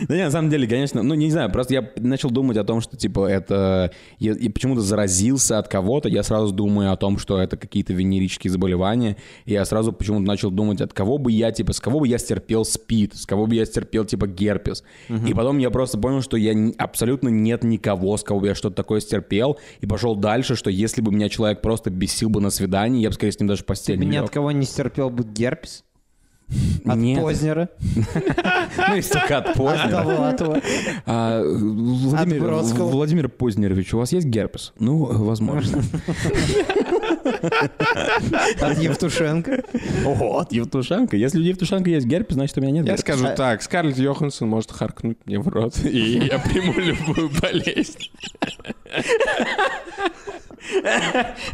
[0.00, 2.80] Да не, на самом деле, конечно, ну не знаю, просто я начал думать о том,
[2.80, 3.92] что типа это...
[4.18, 8.50] Я, я почему-то заразился от кого-то, я сразу думаю о том, что это какие-то венерические
[8.50, 12.08] заболевания, и я сразу почему-то начал думать, от кого бы я, типа, с кого бы
[12.08, 14.84] я стерпел спид, с кого бы я стерпел, типа, герпес.
[15.26, 18.76] И потом я просто понял, что я абсолютно нет никого, с кого бы я что-то
[18.76, 23.00] такое стерпел, и пошел дальше, что если бы меня человек просто бесил бы на свидании,
[23.02, 24.24] я бы, скорее, с ним даже постель не Ни лег.
[24.24, 25.84] от кого не стерпел бы герпес?
[26.84, 27.20] От Нет.
[27.22, 27.68] Познера?
[28.88, 30.04] Ну, если только от Познера.
[31.06, 32.42] А, Владимир.
[32.50, 34.72] Владимир Познерович, у вас есть герпес?
[34.78, 35.82] Ну, возможно.
[38.60, 39.62] От Евтушенко?
[40.04, 41.16] Ого, от Евтушенко.
[41.16, 43.18] Если у Евтушенко есть герпес, значит, у меня нет Я герпеса.
[43.18, 48.10] скажу так, Скарлетт Йоханссон может харкнуть мне в рот, и я приму любую болезнь.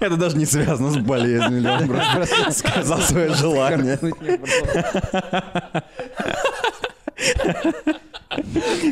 [0.01, 1.71] Это даже не связано с болезнью.
[1.71, 3.99] он просто сказал свое желание.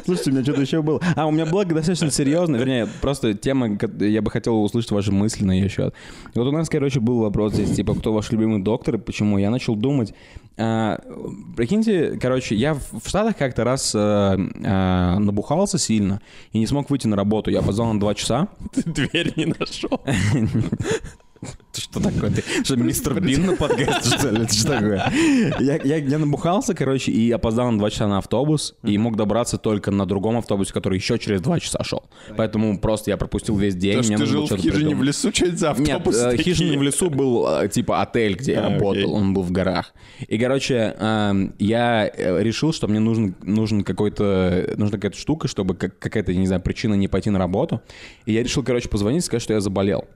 [0.04, 1.00] Слушайте, у меня что-то еще было.
[1.14, 5.44] А, у меня было достаточно серьезно, вернее, просто тема, я бы хотел услышать ваши мысли
[5.44, 5.94] на ее счет.
[6.34, 9.38] Вот у нас, короче, был вопрос здесь, типа, кто ваш любимый доктор и почему.
[9.38, 10.14] Я начал думать,
[10.58, 11.00] а,
[11.54, 16.20] прикиньте, короче, я в Штатах как-то раз а, а, набухался сильно
[16.52, 17.50] и не смог выйти на работу.
[17.50, 20.00] Я позвал на два часа, Ты дверь не нашел.
[21.72, 22.30] Что такое?
[22.30, 24.42] Ты что, мистер Бин на подкасте, что ли?
[24.44, 25.12] Это что такое?
[25.60, 29.58] Я, я, я набухался, короче, и опоздал на два часа на автобус, и мог добраться
[29.58, 32.04] только на другом автобусе, который еще через два часа шел.
[32.36, 34.00] Поэтому просто я пропустил весь день.
[34.00, 36.82] То, мне ты жил в хижине в лесу, что за Нет, автобусы э, хижина в
[36.82, 39.92] лесу был э, типа отель, где я А, работал, он был в горах.
[40.26, 45.74] И, короче, эм, я э, решил, что мне нужен, нужен какой-то, нужна какая-то штука, чтобы
[45.74, 47.80] как- какая-то, не знаю, причина не пойти на работу.
[48.24, 50.06] И я решил, короче, позвонить и сказать, что я заболел.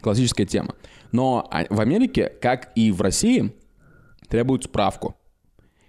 [0.00, 0.74] Классическая тема.
[1.12, 3.52] Но а, в Америке, как и в России,
[4.28, 5.16] требуют справку.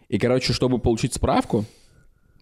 [0.10, 1.66] И, короче, чтобы получить справку,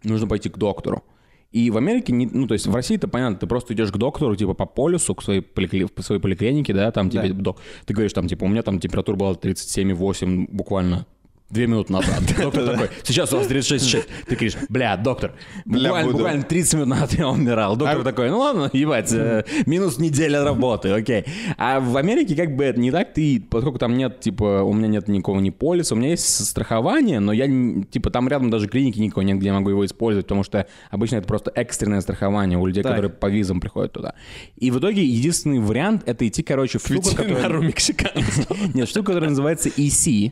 [0.03, 1.03] нужно пойти к доктору.
[1.51, 3.97] И в Америке, не, ну, то есть в России это понятно, ты просто идешь к
[3.97, 7.93] доктору, типа, по полюсу, к своей, поликли- в своей поликлинике, да, там тебе, док- ты
[7.93, 11.05] говоришь, там, типа, у меня там температура была 37,8 буквально
[11.50, 12.22] две минуты назад.
[12.41, 14.04] Доктор такой, сейчас у вас 36,6.
[14.28, 15.34] Ты говоришь, бля, доктор,
[15.66, 17.76] буквально, буквально 30 минут назад я умирал.
[17.78, 21.26] Доктор А- такой, ну ладно, ебать, э, минус неделя работы, окей.
[21.58, 24.88] А в Америке как бы это не так, ты, поскольку там нет, типа, у меня
[24.88, 27.46] нет никакого ни полиса, у меня есть страхование, но я,
[27.91, 31.18] типа, там рядом даже клиники никакой нет, где я могу его использовать, потому что обычно
[31.18, 32.91] это просто экстренное страхование у людей, Так.
[32.93, 34.16] которые по визам приходят туда.
[34.58, 37.62] И в итоге единственный вариант— это идти, короче, в штуку, которая...
[38.74, 40.32] Нет, штука, которая называется EC.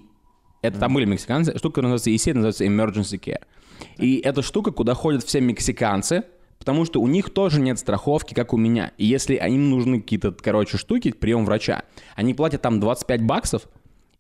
[0.64, 1.56] Это там были мексиканцы.
[1.58, 3.42] Штука, называется EC, называется Emergency Care.
[3.98, 6.24] И эта штука, куда ходят все мексиканцы,
[6.58, 8.94] потому что у них тоже нет страховки, как у меня.
[8.98, 11.84] И если им нужны какие-то, короче, штуки, прием врача,
[12.16, 13.68] они платят там 25 баксов,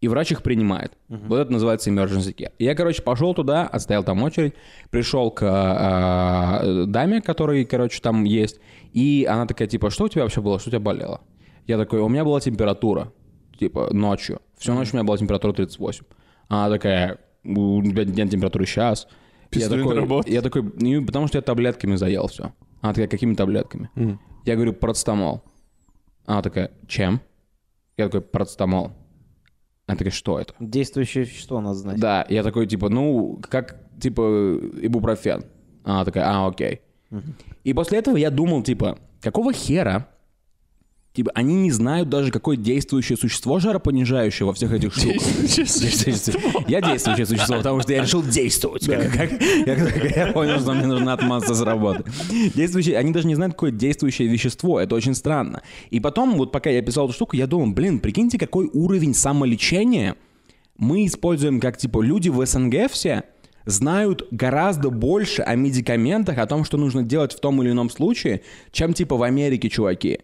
[0.01, 0.97] и врач их принимает.
[1.07, 2.51] Вот это называется emergency care.
[2.59, 4.53] Я, короче, пошел туда, отстоял там очередь,
[4.89, 8.59] пришел к а, даме, которая, короче, там есть,
[8.91, 11.21] и она такая, типа, что у тебя вообще было, что у тебя болело?
[11.67, 13.13] Я такой, у меня была температура,
[13.57, 14.41] типа, ночью.
[14.57, 16.03] Всю ночь у меня была температура 38.
[16.47, 19.07] Она такая, у тебя нет температуры сейчас.
[19.51, 22.53] Я такой, я такой, «Ну, потому что я таблетками заел все.
[22.81, 23.89] Она такая, какими таблетками?
[24.45, 25.43] Я говорю, парацетамол.
[26.25, 27.21] Она такая, чем?
[27.97, 28.91] Я такой, парацетамол.
[29.85, 30.53] Она такая, что это?
[30.59, 31.99] Действующее вещество надо знать.
[31.99, 35.45] Да, я такой, типа, ну, как типа, ибупрофен.
[35.83, 36.81] Она такая, а, окей.
[37.63, 40.07] И после этого я думал, типа, какого хера
[41.13, 45.21] Типа, они не знают даже, какое действующее существо жаропонижающее во всех этих штуках.
[46.67, 48.87] Я действующее существо, потому что я решил действовать.
[48.87, 52.03] Я понял, что мне нужно отмазаться с работы.
[52.55, 54.79] Действующее, они даже не знают, какое действующее вещество.
[54.79, 55.61] Это очень странно.
[55.91, 60.15] И потом, вот пока я писал эту штуку, я думал, блин, прикиньте, какой уровень самолечения
[60.77, 63.23] мы используем, как типа люди в СНГ все
[63.65, 68.41] знают гораздо больше о медикаментах, о том, что нужно делать в том или ином случае,
[68.71, 70.19] чем типа в Америке чуваки.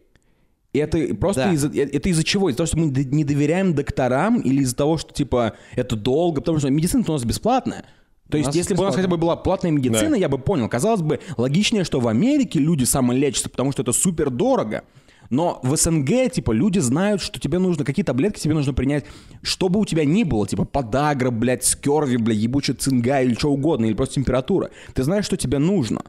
[0.73, 1.53] И это просто Да.
[1.53, 2.49] из-за, э, это из-за чего?
[2.49, 6.59] Из-за того, что мы не доверяем докторам или из-за того, что типа это долго, потому
[6.59, 7.85] что медицина у нас бесплатная.
[8.29, 10.69] То есть, если бы у нас хотя бы была платная медицина, я бы понял.
[10.69, 14.83] Казалось бы, логичнее, что в Америке люди самолечатся, потому что это супер дорого.
[15.31, 19.05] Но в СНГ, типа, люди знают, что тебе нужно, какие таблетки тебе нужно принять,
[19.41, 23.51] что бы у тебя ни было, типа, подагра, блядь, скерви, блядь, ебучая цинга или что
[23.51, 24.69] угодно, или просто температура.
[24.93, 26.03] Ты знаешь, что тебе нужно.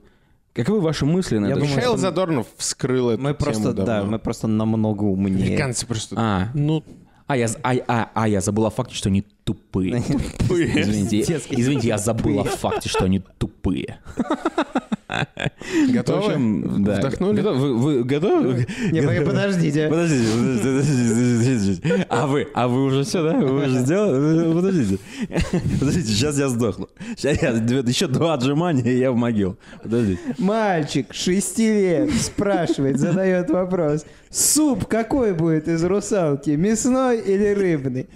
[0.52, 1.60] Каковы ваши мысли на Я это?
[1.60, 4.10] думаю, Михаил что Задорнов вскрыл эту Мы просто, тему да, давно.
[4.12, 5.46] мы просто намного умнее.
[5.46, 6.16] Американцы просто...
[6.18, 6.48] А.
[6.54, 6.82] Ну,
[7.28, 9.98] А я, з- а, а, а, я забыл о факте, что они тупые.
[10.48, 13.98] Извините, Детский извините, я забыл о факте, что они тупые.
[15.88, 16.26] В готовы?
[16.26, 16.98] общем, да.
[16.98, 17.36] Вдохнули?
[17.36, 17.58] Готовы?
[17.58, 18.66] Вы, вы готовы?
[18.92, 19.88] Не, подождите.
[19.88, 22.06] Подождите, подождите, подождите.
[22.08, 23.36] А вы, а вы уже все, да?
[23.36, 24.54] Вы уже сделали?
[24.54, 24.98] Подождите.
[25.80, 26.88] Подождите, сейчас я сдохну.
[27.16, 29.56] Сейчас я, еще два отжимания, и я в могилу.
[29.82, 30.20] Подождите.
[30.38, 34.04] Мальчик 6 лет спрашивает, задает вопрос.
[34.30, 36.50] Суп какой будет из русалки?
[36.50, 38.08] Мясной или рыбный?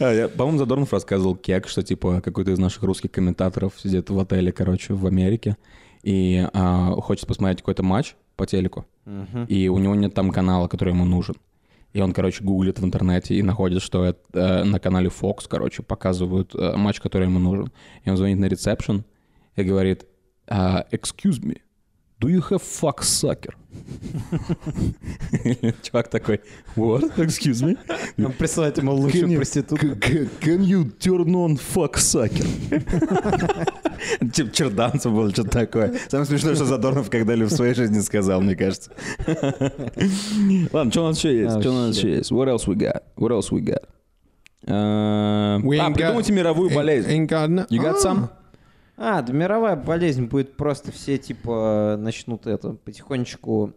[0.00, 4.18] А, я, по-моему, Задорнов рассказывал Кек, что, типа, какой-то из наших русских комментаторов сидит в
[4.18, 5.56] отеле, короче, в Америке,
[6.02, 8.86] и а, хочет посмотреть какой-то матч по телеку,
[9.48, 11.34] и у него нет там канала, который ему нужен.
[11.92, 15.82] И он, короче, гуглит в интернете и находит, что это, э, на канале Fox, короче,
[15.82, 17.72] показывают э, матч, который ему нужен.
[18.04, 19.04] И он звонит на ресепшн
[19.56, 20.04] и говорит,
[20.46, 21.58] а, excuse me,
[22.20, 23.54] do you have fuck sucker?
[25.82, 26.40] Чувак такой,
[26.76, 27.16] what?
[27.16, 27.78] Excuse me?
[28.24, 29.86] Он присылает ему лучшую проститутку.
[29.86, 32.46] Can you turn on fuck sucker?
[34.32, 35.94] Типа черданцев было что-то такое.
[36.08, 38.92] Самое смешное, что Задорнов когда-либо в своей жизни сказал, мне кажется.
[40.72, 41.60] Ладно, что у нас еще есть?
[41.60, 42.30] Что у нас еще есть?
[42.30, 43.02] What else we got?
[43.16, 43.84] What else we got?
[44.66, 47.10] А, We а, придумайте мировую болезнь.
[47.10, 48.28] You got some?
[49.00, 53.72] А, да мировая болезнь будет просто все, типа, начнут это потихонечку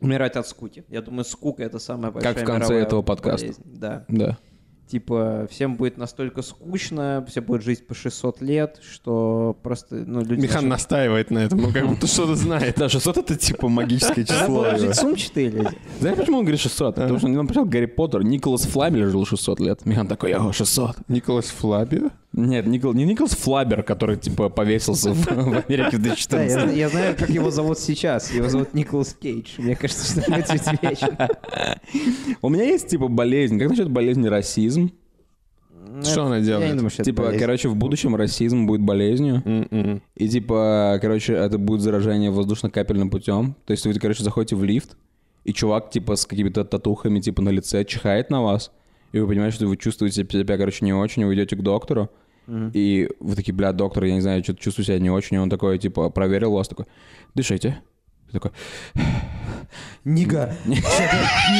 [0.00, 0.84] умирать от скуки.
[0.88, 3.46] Я думаю, скука— это самая большая в конце этого подкаста.
[3.46, 3.62] болезнь.
[3.66, 4.04] Да.
[4.08, 4.38] Да.
[4.86, 10.40] Типа, всем будет настолько скучно, все будут жить по 600 лет, что просто, ну, люди...
[10.40, 12.74] Михан начнут- настаивает на этом, он как будто что-то знает.
[12.76, 14.46] Да, 600 это типа магическое Надо число.
[14.62, 15.78] было жить сумчатые люди.
[16.00, 16.96] Знаешь, почему он говорит 600?
[16.96, 19.86] Потому что он прочитал Гарри Поттер, Николас Фламель жил 600 лет.
[19.86, 20.96] Михан такой, о, 600.
[21.06, 22.10] Николас Флабио?
[22.32, 26.70] Нет, Никол, не Николас Флабер, который типа повесился в, в Америке в Да, 2014 я,
[26.72, 28.32] я знаю, как его зовут сейчас.
[28.32, 29.54] Его зовут Николас Кейдж.
[29.58, 31.28] Мне кажется, что это будет вечно.
[32.40, 33.58] У меня есть типа болезнь.
[33.58, 34.92] Как насчет болезни расизм?
[36.04, 36.76] Что она Я не делает?
[36.76, 37.40] думаю, что Типа, болезнь.
[37.40, 39.42] короче, в будущем расизм будет болезнью.
[39.44, 40.00] М-м.
[40.14, 43.56] И типа, короче, это будет заражение воздушно-капельным путем.
[43.66, 44.96] То есть вы, короче, заходите в лифт,
[45.44, 48.70] и чувак, типа, с какими-то татухами, типа, на лице чихает на вас.
[49.12, 52.08] И вы понимаете, что вы чувствуете себя, короче, не очень, и вы идете к доктору.
[52.46, 55.36] И вы такие, бля, доктор, я не знаю, что-то чувствую себя не очень.
[55.36, 56.86] И он такой, типа, проверил вас, такой,
[57.34, 57.80] дышите.
[58.26, 58.52] Ты такой,
[60.04, 60.54] Нига.
[60.66, 60.76] Не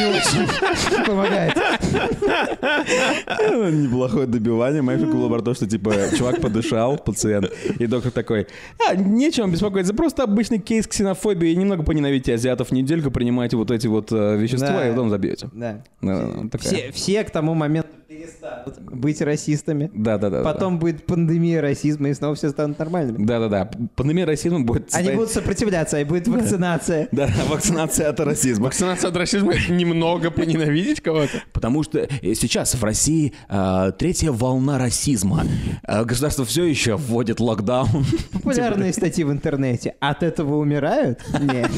[0.06, 1.56] очень помогает.
[3.70, 4.82] Неплохое добивание.
[4.82, 8.46] Моя фигура была то, что, типа, чувак подышал, пациент, и доктор такой,
[8.88, 14.12] а, нечего беспокоиться, просто обычный кейс ксенофобии, немного поненавидите азиатов, недельку принимайте вот эти вот
[14.12, 14.86] э, вещества, Да.
[14.86, 15.48] и потом забьете.
[15.52, 15.82] Да.
[16.00, 16.92] Да, да, да, такая.
[16.92, 19.90] Все, к тому моменту перестанут быть расистами.
[19.94, 20.42] Да-да-да.
[20.42, 23.24] Потом будет пандемия расизма, и снова все станут нормальными.
[23.24, 23.70] Да-да-да.
[23.94, 24.92] Пандемия расизма будет...
[24.94, 27.08] Они будут сопротивляться, и будет вакцинация.
[27.12, 28.64] Да, вакцинация от расизма.
[28.64, 31.42] Вакцинация от расизма— немного поненавидеть кого-то?
[31.52, 35.44] Потому что э, сейчас в России э, третья волна расизма.
[35.86, 38.04] Э, государство все еще вводит локдаун.
[38.32, 39.94] Популярные статьи в интернете.
[40.00, 41.24] От этого умирают?
[41.40, 41.70] Нет.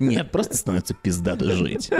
[0.00, 1.90] Нет, просто становится пиздато жить.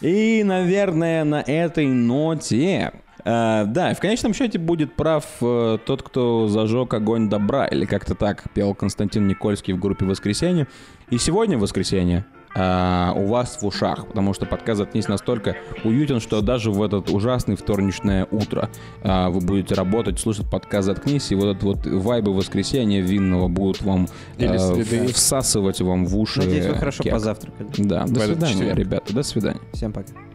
[0.00, 2.92] И, наверное, на этой ноте...
[3.24, 8.14] э, да, в конечном счете будет прав э, тот, кто зажег огонь добра, или как-то
[8.14, 10.66] так пел Константин Никольский в группе «Воскресенье».
[11.10, 16.40] И сегодня воскресенье э, у вас в ушах, потому что подкаст «Заткнись» настолько уютен, что
[16.40, 18.70] даже в этот ужасный вторничное утро
[19.02, 23.82] э, вы будете работать, слушать подкаст «Заткнись», и вот этот вот вайбы воскресенья винного будут
[23.82, 24.56] вам э,
[25.12, 26.40] всасывать вам в уши.
[26.40, 27.12] Надеюсь, вы хорошо кек.
[27.12, 27.68] позавтракали.
[27.78, 28.78] Да, до свидания, четверг.
[28.78, 29.60] ребята, до свидания.
[29.72, 30.27] Всем пока.